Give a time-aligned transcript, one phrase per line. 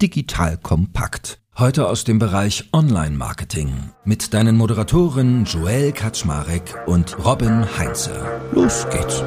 [0.00, 1.40] Digital Kompakt.
[1.58, 8.40] Heute aus dem Bereich Online-Marketing mit deinen Moderatoren Joel Kaczmarek und Robin Heinze.
[8.52, 9.22] Los geht's.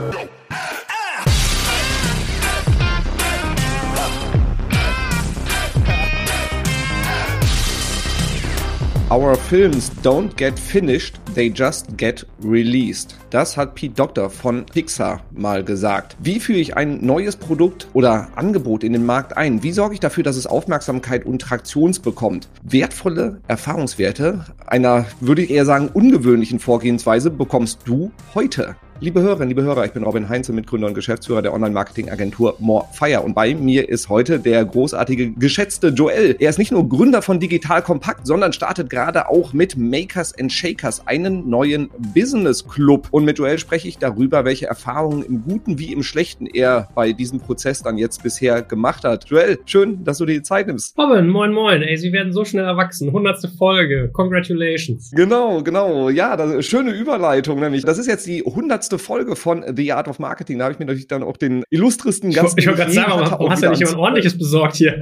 [9.14, 13.16] Our films don't get finished, they just get released.
[13.30, 16.18] Das hat Pete Doctor von Pixar mal gesagt.
[16.20, 19.62] Wie führe ich ein neues Produkt oder Angebot in den Markt ein?
[19.62, 22.49] Wie sorge ich dafür, dass es Aufmerksamkeit und Traktions bekommt?
[22.63, 28.75] Wertvolle Erfahrungswerte einer, würde ich eher sagen, ungewöhnlichen Vorgehensweise bekommst du heute.
[28.99, 33.21] Liebe Hörerinnen, liebe Hörer, ich bin Robin Heinze, Mitgründer und Geschäftsführer der Online-Marketing-Agentur Morefire.
[33.21, 36.38] Und bei mir ist heute der großartige, geschätzte Joel.
[36.39, 40.53] Er ist nicht nur Gründer von Digital Kompakt, sondern startet gerade auch mit Makers and
[40.53, 43.09] Shakers einen neuen Business Club.
[43.11, 47.11] Und mit Joel spreche ich darüber, welche Erfahrungen im Guten wie im Schlechten er bei
[47.11, 49.25] diesem Prozess dann jetzt bisher gemacht hat.
[49.25, 50.97] Joel, schön, dass du dir die Zeit nimmst.
[50.97, 51.81] Robin, moin moin.
[51.81, 53.11] Ey, Sie werden so schnell erwachsen.
[53.11, 54.11] Hundertste Folge.
[54.13, 55.11] Congratulations.
[55.11, 56.07] Genau, genau.
[56.09, 57.83] Ja, das, schöne Überleitung nämlich.
[57.83, 60.59] Das ist jetzt die hundertste hundertste Folge von The Art of Marketing.
[60.59, 62.58] Da habe ich mir natürlich dann auch den illustresten Gast.
[62.58, 64.94] Ich, wollte gerade sagen, warum hast du ja nicht jemand ordentliches besorgt hier?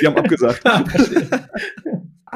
[0.00, 0.62] Die haben abgesagt.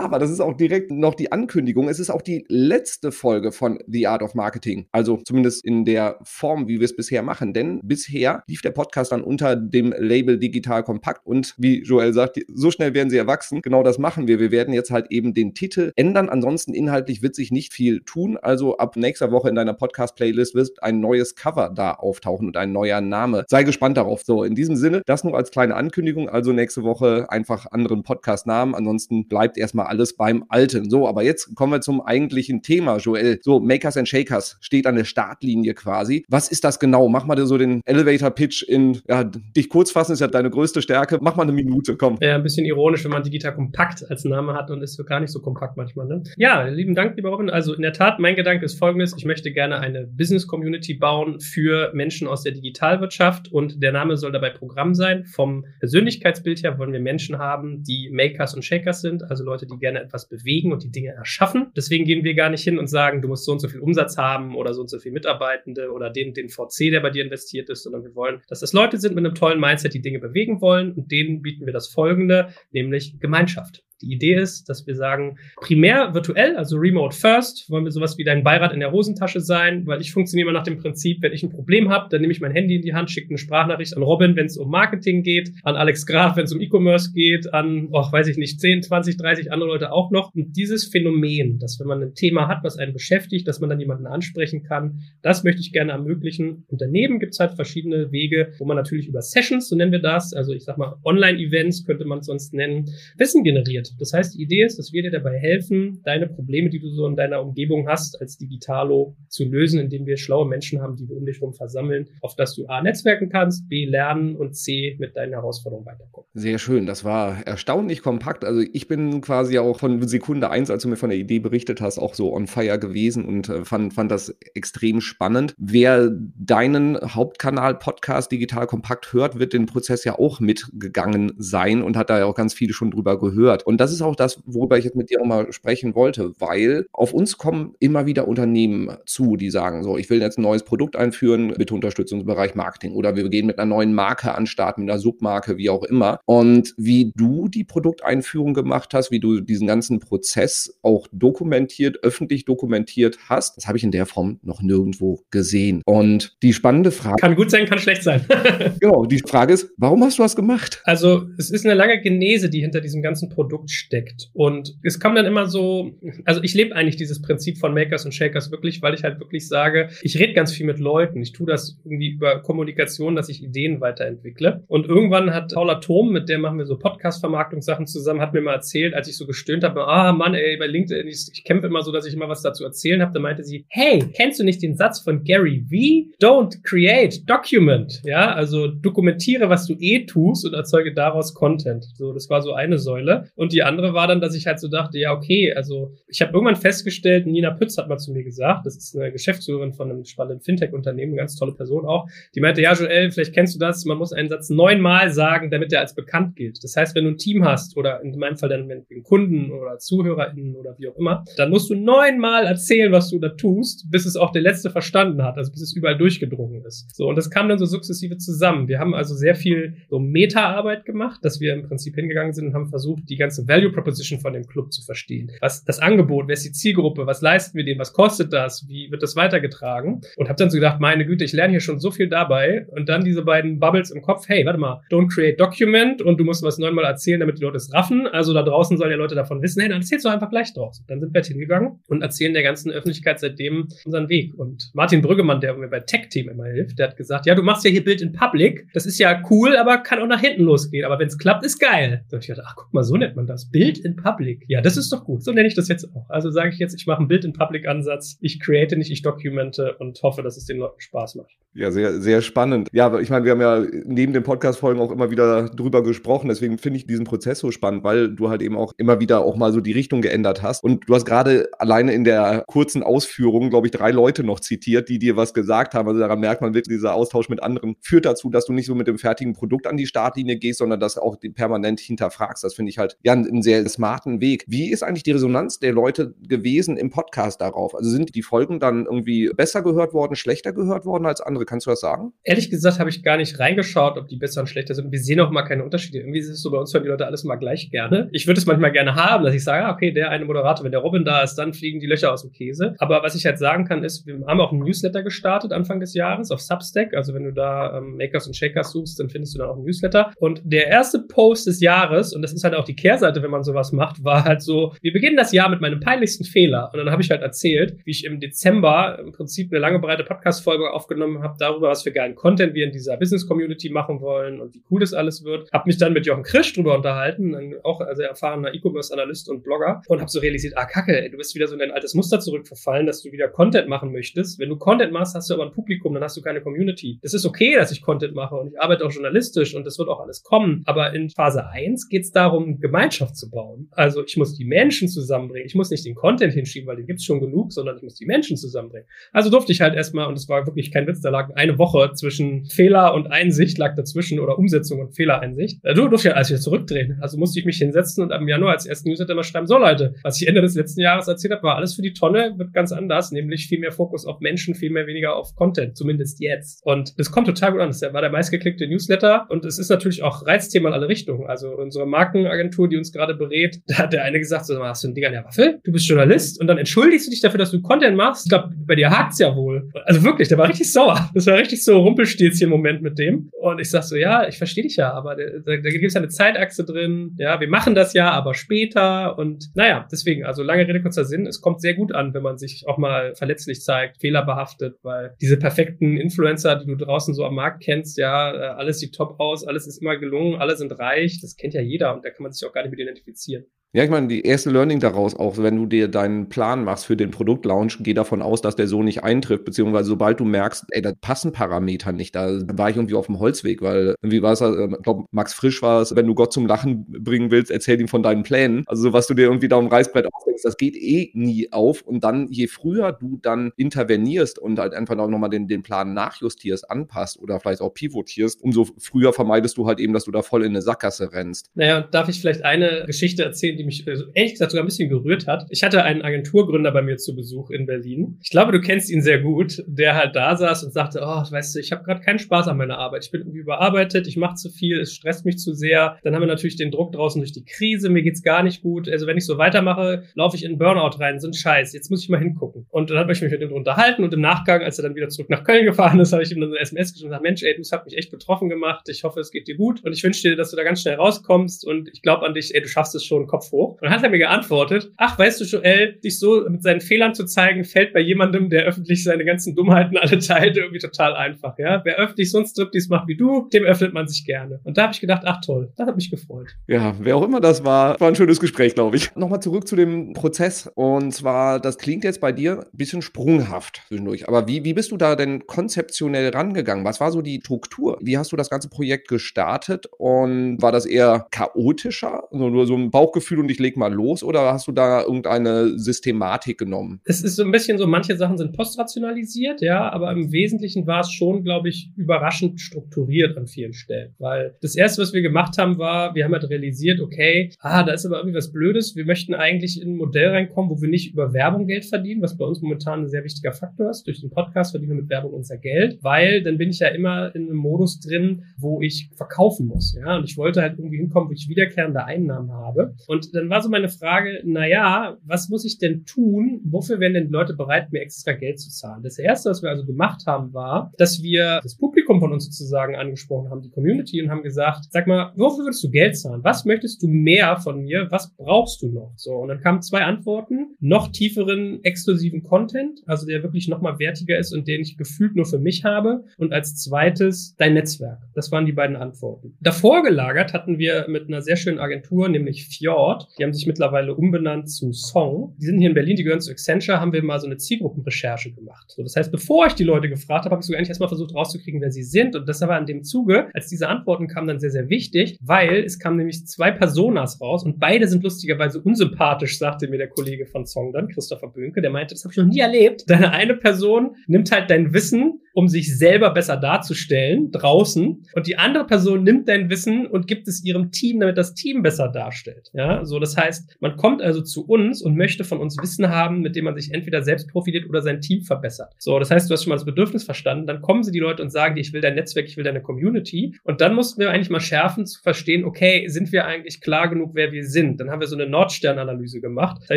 [0.01, 1.89] Aber das ist auch direkt noch die Ankündigung.
[1.89, 4.87] Es ist auch die letzte Folge von The Art of Marketing.
[4.93, 7.53] Also zumindest in der Form, wie wir es bisher machen.
[7.53, 11.27] Denn bisher lief der Podcast dann unter dem Label Digital Kompakt.
[11.27, 13.61] Und wie Joel sagt, so schnell werden sie erwachsen.
[13.61, 14.41] Genau das machen wir.
[14.41, 16.31] Wir werden jetzt halt eben den Titel ändern.
[16.31, 18.39] Ansonsten inhaltlich wird sich nicht viel tun.
[18.39, 22.73] Also ab nächster Woche in deiner Podcast-Playlist wird ein neues Cover da auftauchen und ein
[22.73, 23.45] neuer Name.
[23.49, 24.23] Sei gespannt darauf.
[24.25, 26.29] So, in diesem Sinne, das nur als kleine Ankündigung.
[26.29, 28.75] Also nächste Woche einfach anderen Podcast-Namen.
[28.75, 30.89] Ansonsten bleibt erstmal alles beim Alten.
[30.89, 33.41] So, aber jetzt kommen wir zum eigentlichen Thema, Joel.
[33.43, 36.25] So, Makers and Shakers steht an der Startlinie quasi.
[36.29, 37.09] Was ist das genau?
[37.09, 41.19] Mach mal so den Elevator-Pitch in, ja, dich kurz fassen ist ja deine größte Stärke.
[41.21, 42.19] Mach mal eine Minute, komm.
[42.21, 45.21] Ja, ein bisschen ironisch, wenn man digital kompakt als Name hat und ist so gar
[45.21, 46.23] nicht so kompakt manchmal, ne?
[46.37, 47.51] Ja, lieben Dank, lieber Robin.
[47.51, 49.15] Also in der Tat, mein Gedanke ist folgendes.
[49.17, 54.33] Ich möchte gerne eine Business-Community bauen für Menschen aus der Digitalwirtschaft und der Name soll
[54.33, 55.25] dabei Programm sein.
[55.25, 59.79] Vom Persönlichkeitsbild her wollen wir Menschen haben, die Makers und Shakers sind, also Leute, die
[59.81, 61.73] gerne etwas bewegen und die Dinge erschaffen.
[61.77, 64.17] Deswegen gehen wir gar nicht hin und sagen, du musst so und so viel Umsatz
[64.17, 67.69] haben oder so und so viel Mitarbeitende oder den, den VC, der bei dir investiert
[67.71, 70.61] ist, sondern wir wollen, dass das Leute sind mit einem tollen Mindset, die Dinge bewegen
[70.61, 73.83] wollen und denen bieten wir das Folgende, nämlich Gemeinschaft.
[74.03, 78.25] Die Idee ist, dass wir sagen, primär virtuell, also remote first, wollen wir sowas wie
[78.25, 81.43] dein Beirat in der Hosentasche sein, weil ich funktioniere immer nach dem Prinzip, wenn ich
[81.43, 84.03] ein Problem habe, dann nehme ich mein Handy in die Hand, schicke eine Sprachnachricht an
[84.03, 87.89] Robin, wenn es um Marketing geht, an Alex Graf, wenn es um E-Commerce geht, an,
[87.93, 90.35] oh, weiß ich nicht, 10, 20, 30 andere Leute auch noch.
[90.35, 93.81] Und dieses Phänomen, dass wenn man ein Thema hat, was einen beschäftigt, dass man dann
[93.81, 96.65] jemanden ansprechen kann, das möchte ich gerne ermöglichen.
[96.69, 100.01] Und daneben gibt es halt verschiedene Wege, wo man natürlich über Sessions, so nennen wir
[100.01, 103.90] das, also ich sag mal Online-Events könnte man sonst nennen, Wissen generiert.
[103.99, 107.07] Das heißt, die Idee ist, dass wir dir dabei helfen, deine Probleme, die du so
[107.07, 111.17] in deiner Umgebung hast, als Digitalo zu lösen, indem wir schlaue Menschen haben, die wir
[111.17, 115.17] um dich herum versammeln, auf dass du A, netzwerken kannst, B, lernen und C, mit
[115.17, 116.29] deinen Herausforderungen weiterkommen.
[116.35, 116.87] Sehr schön.
[116.87, 118.45] Das war erstaunlich kompakt.
[118.45, 121.81] Also ich bin quasi auch von Sekunde eins, als du mir von der Idee berichtet
[121.81, 125.55] hast, auch so on fire gewesen und äh, fand, fand das extrem spannend.
[125.59, 131.97] Wer deinen Hauptkanal Podcast Digital Kompakt hört, wird den Prozess ja auch mitgegangen sein und
[131.97, 133.67] hat da ja auch ganz viele schon drüber gehört.
[133.67, 136.85] Und das ist auch das, worüber ich jetzt mit dir auch mal sprechen wollte, weil
[136.93, 140.65] auf uns kommen immer wieder Unternehmen zu, die sagen, so, ich will jetzt ein neues
[140.65, 144.47] Produkt einführen, bitte Unterstützung im Bereich Marketing oder wir gehen mit einer neuen Marke an
[144.47, 146.21] Start, mit einer Submarke, wie auch immer.
[146.27, 152.45] Und wie du die Produkteinführung gemacht hast, wie du diesen ganzen Prozess auch dokumentiert, öffentlich
[152.45, 155.81] dokumentiert hast, das habe ich in der Form noch nirgendwo gesehen.
[155.87, 157.17] Und die spannende Frage.
[157.19, 158.27] Kann gut sein, kann schlecht sein.
[158.81, 160.83] genau, die Frage ist, warum hast du das gemacht?
[160.85, 164.31] Also, es ist eine lange Genese, die hinter diesem ganzen Produkt steckt.
[164.33, 165.93] Und es kam dann immer so,
[166.25, 169.49] also ich lebe eigentlich dieses Prinzip von Makers und Shakers wirklich, weil ich halt wirklich
[169.49, 171.21] sage, ich rede ganz viel mit Leuten.
[171.23, 174.65] Ich tue das irgendwie über Kommunikation, dass ich Ideen weiterentwickle.
[174.67, 178.55] Und irgendwann hat Paula Thom, mit der machen wir so Podcast-Vermarktungssachen zusammen, hat mir mal
[178.55, 181.83] erzählt, als ich so gestöhnt habe, ah Mann, ey, bei LinkedIn, ich, ich kämpfe immer
[181.83, 183.13] so, dass ich immer was dazu erzählen habe.
[183.13, 186.25] Da meinte sie, hey, kennst du nicht den Satz von Gary V?
[186.25, 188.01] Don't create, document.
[188.05, 191.85] Ja, also dokumentiere, was du eh tust und erzeuge daraus Content.
[191.95, 193.31] So, das war so eine Säule.
[193.35, 196.23] Und Und die andere war dann, dass ich halt so dachte, ja, okay, also ich
[196.23, 199.91] habe irgendwann festgestellt, Nina Pütz hat mal zu mir gesagt, das ist eine Geschäftsführerin von
[199.91, 203.85] einem spannenden Fintech-Unternehmen, ganz tolle Person auch, die meinte, ja, Joel, vielleicht kennst du das,
[203.87, 206.63] man muss einen Satz neunmal sagen, damit der als bekannt gilt.
[206.63, 209.79] Das heißt, wenn du ein Team hast oder in meinem Fall dann mit Kunden oder
[209.79, 214.07] ZuhörerInnen oder wie auch immer, dann musst du neunmal erzählen, was du da tust, bis
[214.07, 216.95] es auch der Letzte verstanden hat, also bis es überall durchgedrungen ist.
[216.95, 218.69] So, und das kam dann so sukzessive zusammen.
[218.69, 222.55] Wir haben also sehr viel so Meta-Arbeit gemacht, dass wir im Prinzip hingegangen sind und
[222.55, 225.31] haben versucht, die ganze Value Proposition von dem Club zu verstehen.
[225.41, 228.91] Was das Angebot, wer ist die Zielgruppe, was leisten wir denen, was kostet das, wie
[228.91, 230.01] wird das weitergetragen?
[230.17, 232.67] Und habe dann so gedacht, meine Güte, ich lerne hier schon so viel dabei.
[232.69, 236.25] Und dann diese beiden Bubbles im Kopf, hey, warte mal, don't create document und du
[236.25, 238.07] musst was neunmal erzählen, damit die Leute es raffen.
[238.07, 240.85] Also da draußen sollen ja Leute davon wissen, hey, dann erzählst du einfach gleich draus.
[240.87, 244.35] Dann sind wir hingegangen und erzählen der ganzen Öffentlichkeit seitdem unseren Weg.
[244.35, 247.43] Und Martin Brüggemann, der mir bei Tech Team immer hilft, der hat gesagt, ja, du
[247.43, 248.67] machst ja hier Bild in Public.
[248.73, 250.85] Das ist ja cool, aber kann auch nach hinten losgehen.
[250.85, 252.05] Aber wenn es klappt, ist geil.
[252.11, 253.51] Und ich dachte, ach, guck mal, so nennt man das.
[253.51, 254.45] Bild in Public.
[254.49, 255.23] Ja, das ist doch gut.
[255.23, 256.09] So nenne ich das jetzt auch.
[256.11, 258.19] Also sage ich jetzt, ich mache einen Bild in Public Ansatz.
[258.21, 261.33] Ich create nicht, ich documente und hoffe, dass es den Leuten Spaß macht.
[261.53, 262.69] Ja, sehr, sehr spannend.
[262.73, 266.29] Ja, ich meine, wir haben ja neben den Podcast-Folgen auch immer wieder drüber gesprochen.
[266.29, 269.35] Deswegen finde ich diesen Prozess so spannend, weil du halt eben auch immer wieder auch
[269.35, 270.63] mal so die Richtung geändert hast.
[270.63, 274.89] Und du hast gerade alleine in der kurzen Ausführung, glaube ich, drei Leute noch zitiert,
[274.89, 275.89] die dir was gesagt haben.
[275.89, 278.77] Also daran merkt man wirklich, dieser Austausch mit anderen führt dazu, dass du nicht so
[278.77, 282.45] mit dem fertigen Produkt an die Startlinie gehst, sondern das auch permanent hinterfragst.
[282.45, 284.45] Das finde ich halt ja einen sehr smarten Weg.
[284.47, 287.75] Wie ist eigentlich die Resonanz der Leute gewesen im Podcast darauf?
[287.75, 291.40] Also sind die Folgen dann irgendwie besser gehört worden, schlechter gehört worden als andere?
[291.45, 292.13] Kannst du das sagen?
[292.25, 294.91] Ehrlich gesagt habe ich gar nicht reingeschaut, ob die besser und schlechter sind.
[294.93, 295.99] Wir sehen auch mal keine Unterschiede.
[295.99, 298.09] Irgendwie ist es so, bei uns hören die Leute alles mal gleich gerne.
[298.13, 300.73] Ich würde es manchmal gerne haben, dass ich sage, ah, okay, der eine Moderator, wenn
[300.73, 302.75] der Robin da ist, dann fliegen die Löcher aus dem Käse.
[302.79, 305.95] Aber was ich halt sagen kann, ist, wir haben auch ein Newsletter gestartet Anfang des
[305.95, 306.95] Jahres auf Substack.
[306.95, 309.65] Also wenn du da ähm, Makers und Shakers suchst, dann findest du da auch ein
[309.65, 310.13] Newsletter.
[310.19, 313.43] Und der erste Post des Jahres, und das ist halt auch die Kehrseite, wenn man
[313.43, 316.71] sowas macht, war halt so, wir beginnen das Jahr mit meinem peinlichsten Fehler.
[316.73, 320.05] Und dann habe ich halt erzählt, wie ich im Dezember im Prinzip eine lange breite
[320.05, 324.55] Podcast-Folge aufgenommen habe darüber, was für geilen Content wir in dieser Business-Community machen wollen und
[324.55, 325.51] wie cool das alles wird.
[325.53, 330.01] Hab mich dann mit Jochen Krisch drüber unterhalten, auch also erfahrener E-Commerce-Analyst und Blogger und
[330.01, 332.87] habe so realisiert, ah kacke, ey, du bist wieder so in dein altes Muster zurückverfallen,
[332.87, 334.39] dass du wieder Content machen möchtest.
[334.39, 336.99] Wenn du Content machst, hast du aber ein Publikum, dann hast du keine Community.
[337.03, 339.89] Es ist okay, dass ich Content mache und ich arbeite auch journalistisch und das wird
[339.89, 340.63] auch alles kommen.
[340.67, 343.69] Aber in Phase 1 geht es darum, Gemeinschaft zu bauen.
[343.73, 345.47] Also ich muss die Menschen zusammenbringen.
[345.47, 348.07] Ich muss nicht den Content hinschieben, weil den gibt's schon genug, sondern ich muss die
[348.07, 348.89] Menschen zusammenbringen.
[349.13, 351.93] Also durfte ich halt erstmal, und es war wirklich kein Witz, da lag eine Woche
[351.95, 355.61] zwischen Fehler und Einsicht lag dazwischen oder Umsetzung und Fehlereinsicht.
[355.63, 356.99] Da durfte ich halt alles wieder zurückdrehen.
[357.01, 359.95] Also musste ich mich hinsetzen und am Januar als ersten Newsletter mal schreiben, so Leute,
[360.03, 362.73] was ich Ende des letzten Jahres erzählt habe, war alles für die Tonne, wird ganz
[362.73, 366.61] anders, nämlich viel mehr Fokus auf Menschen, viel mehr weniger auf Content, zumindest jetzt.
[366.65, 367.69] Und das kommt total gut an.
[367.69, 371.27] Das war der meistgeklickte Newsletter und es ist natürlich auch Reizthema in alle Richtungen.
[371.27, 374.89] Also unsere Markenagentur, die uns gerade berät, da hat der eine gesagt, so, hast du
[374.89, 375.61] ein Ding an der Waffe?
[375.65, 378.27] Du bist Journalist und dann entschuldigst du dich dafür, dass du Content machst.
[378.27, 379.71] Ich glaube, bei dir hakt's ja wohl.
[379.85, 381.10] Also wirklich, der war richtig sauer.
[381.15, 383.31] Das war richtig so Rumpelstilzchen-Moment mit dem.
[383.41, 386.01] Und ich sag so, ja, ich verstehe dich ja, aber da, da, gibt es ja
[386.01, 387.15] eine Zeitachse drin.
[387.19, 389.19] Ja, wir machen das ja, aber später.
[389.19, 391.27] Und naja, deswegen, also lange Rede, kurzer Sinn.
[391.27, 395.37] Es kommt sehr gut an, wenn man sich auch mal verletzlich zeigt, fehlerbehaftet, weil diese
[395.37, 399.47] perfekten Influencer, die du draußen so am Markt kennst, ja, äh, alles sieht top aus,
[399.47, 401.21] alles ist immer gelungen, alle sind reich.
[401.21, 403.47] Das kennt ja jeder und da kann man sich auch gar nicht mit identifizieren.
[403.73, 406.97] Ja, ich meine, die erste Learning daraus auch, wenn du dir deinen Plan machst für
[406.97, 410.83] den Produktlaunch, geh davon aus, dass der so nicht eintrifft, beziehungsweise sobald du merkst, ey,
[410.83, 414.41] da passen Parameter nicht, da war ich irgendwie auf dem Holzweg, weil irgendwie war es,
[414.41, 417.81] äh, ich glaube, Max Frisch war es, wenn du Gott zum Lachen bringen willst, erzähl
[417.81, 418.65] ihm von deinen Plänen.
[418.67, 421.83] Also so, was du dir irgendwie da um Reißbrett ausdenkst, das geht eh nie auf
[421.83, 425.95] und dann, je früher du dann intervenierst und halt einfach auch nochmal den, den Plan
[425.95, 430.23] nachjustierst, anpasst oder vielleicht auch pivotierst, umso früher vermeidest du halt eben, dass du da
[430.23, 431.53] voll in eine Sackgasse rennst.
[431.55, 434.89] Naja, darf ich vielleicht eine Geschichte erzählen, die mich also ehrlich gesagt sogar ein bisschen
[434.89, 435.47] gerührt hat.
[435.51, 438.19] Ich hatte einen Agenturgründer bei mir zu Besuch in Berlin.
[438.23, 441.55] Ich glaube, du kennst ihn sehr gut, der halt da saß und sagte, oh, weißt
[441.55, 443.05] du, ich habe gerade keinen Spaß an meiner Arbeit.
[443.05, 445.99] Ich bin irgendwie überarbeitet, ich mache zu viel, es stresst mich zu sehr.
[446.03, 448.89] Dann haben wir natürlich den Druck draußen durch die Krise, mir geht's gar nicht gut.
[448.89, 451.73] Also wenn ich so weitermache, laufe ich in Burnout rein, so ein Scheiß.
[451.73, 452.67] Jetzt muss ich mal hingucken.
[452.71, 455.09] Und dann habe ich mich mit ihm unterhalten und im Nachgang, als er dann wieder
[455.09, 457.43] zurück nach Köln gefahren ist, habe ich ihm dann eine SMS geschrieben und gesagt, Mensch,
[457.43, 458.89] ey, du hast mich echt betroffen gemacht.
[458.89, 460.95] Ich hoffe, es geht dir gut und ich wünsche dir, dass du da ganz schnell
[460.95, 463.73] rauskommst und ich glaube an dich, ey, du schaffst es schon, Kopf hoch.
[463.73, 467.15] Und dann hat er mir geantwortet, ach, weißt du, Joel, dich so mit seinen Fehlern
[467.15, 471.59] zu zeigen, fällt bei jemandem, der öffentlich seine ganzen Dummheiten alle teilt, irgendwie total einfach,
[471.59, 471.81] ja.
[471.85, 474.61] Wer öffentlich so ein Striptease macht wie du, dem öffnet man sich gerne.
[474.65, 476.57] Und da habe ich gedacht, ach toll, das hat mich gefreut.
[476.67, 479.15] Ja, wer auch immer das war, war ein schönes Gespräch, glaube ich.
[479.17, 480.71] Nochmal zurück zu dem Prozess.
[480.75, 484.29] Und zwar, das klingt jetzt bei dir ein bisschen sprunghaft zwischendurch.
[484.29, 486.85] Aber wie, wie bist du da denn konzeptionell rangegangen?
[486.85, 487.99] Was war so die Struktur?
[488.01, 489.87] Wie hast du das ganze Projekt gestartet?
[489.99, 494.23] Und war das eher chaotischer, also nur so ein Bauchgefühl und ich leg mal los
[494.23, 497.01] oder hast du da irgendeine Systematik genommen?
[497.05, 501.01] Es ist so ein bisschen so, manche Sachen sind postrationalisiert, ja, aber im Wesentlichen war
[501.01, 504.15] es schon, glaube ich, überraschend strukturiert an vielen Stellen.
[504.19, 507.93] Weil das erste, was wir gemacht haben, war, wir haben halt realisiert, okay, ah, da
[507.93, 508.97] ist aber irgendwie was Blödes.
[508.97, 512.37] Wir möchten eigentlich in ein Modell reinkommen, wo wir nicht über Werbung Geld verdienen, was
[512.37, 514.07] bei uns momentan ein sehr wichtiger Faktor ist.
[514.07, 517.35] Durch den Podcast verdienen wir mit Werbung unser Geld, weil dann bin ich ja immer
[517.35, 519.95] in einem Modus drin, wo ich verkaufen muss.
[519.95, 522.95] Ja, und ich wollte halt irgendwie hinkommen, wo ich wiederkehrende Einnahmen habe.
[523.07, 526.61] Und dann war so meine Frage, na ja, was muss ich denn tun?
[526.65, 529.03] Wofür wären denn Leute bereit, mir extra Geld zu zahlen?
[529.03, 532.97] Das erste, was wir also gemacht haben, war, dass wir das Publikum von uns sozusagen
[532.97, 536.45] angesprochen haben, die Community und haben gesagt, sag mal, wofür würdest du Geld zahlen?
[536.45, 538.09] Was möchtest du mehr von mir?
[538.11, 539.13] Was brauchst du noch?
[539.17, 539.33] So.
[539.33, 540.77] Und dann kamen zwei Antworten.
[540.81, 545.47] Noch tieferen, exklusiven Content, also der wirklich nochmal wertiger ist und den ich gefühlt nur
[545.47, 546.25] für mich habe.
[546.37, 548.21] Und als zweites dein Netzwerk.
[548.35, 549.57] Das waren die beiden Antworten.
[549.61, 553.20] Davor gelagert hatten wir mit einer sehr schönen Agentur, nämlich Fjord.
[553.39, 555.55] Die haben sich mittlerweile umbenannt zu Song.
[555.61, 558.53] Die sind hier in Berlin, die gehören zu Accenture, haben wir mal so eine Zielgruppenrecherche
[558.53, 558.91] gemacht.
[558.91, 561.35] So, das heißt, bevor ich die Leute gefragt habe, habe ich sogar eigentlich erstmal versucht
[561.35, 562.37] rauszukriegen, wer sie sind.
[562.37, 565.85] Und das war in dem Zuge, als diese Antworten kamen, dann sehr, sehr wichtig, weil
[565.85, 570.47] es kamen nämlich zwei Personas raus und beide sind lustigerweise unsympathisch, sagte mir der Kollege
[570.47, 573.05] von Song dann, Christopher Bönke, der meinte, das habe ich noch nie erlebt.
[573.09, 578.25] Deine eine Person nimmt halt dein Wissen um sich selber besser darzustellen draußen.
[578.35, 581.83] Und die andere Person nimmt dein Wissen und gibt es ihrem Team, damit das Team
[581.83, 582.71] besser darstellt.
[582.73, 586.41] Ja, so das heißt, man kommt also zu uns und möchte von uns Wissen haben,
[586.41, 588.93] mit dem man sich entweder selbst profiliert oder sein Team verbessert.
[588.99, 590.67] So, das heißt, du hast schon mal das Bedürfnis verstanden.
[590.67, 593.57] Dann kommen sie die Leute und sagen, ich will dein Netzwerk, ich will deine Community.
[593.65, 597.33] Und dann mussten wir eigentlich mal schärfen zu verstehen, okay, sind wir eigentlich klar genug,
[597.35, 598.01] wer wir sind?
[598.01, 599.79] Dann haben wir so eine Nordstern-Analyse gemacht.
[599.81, 599.97] Das habe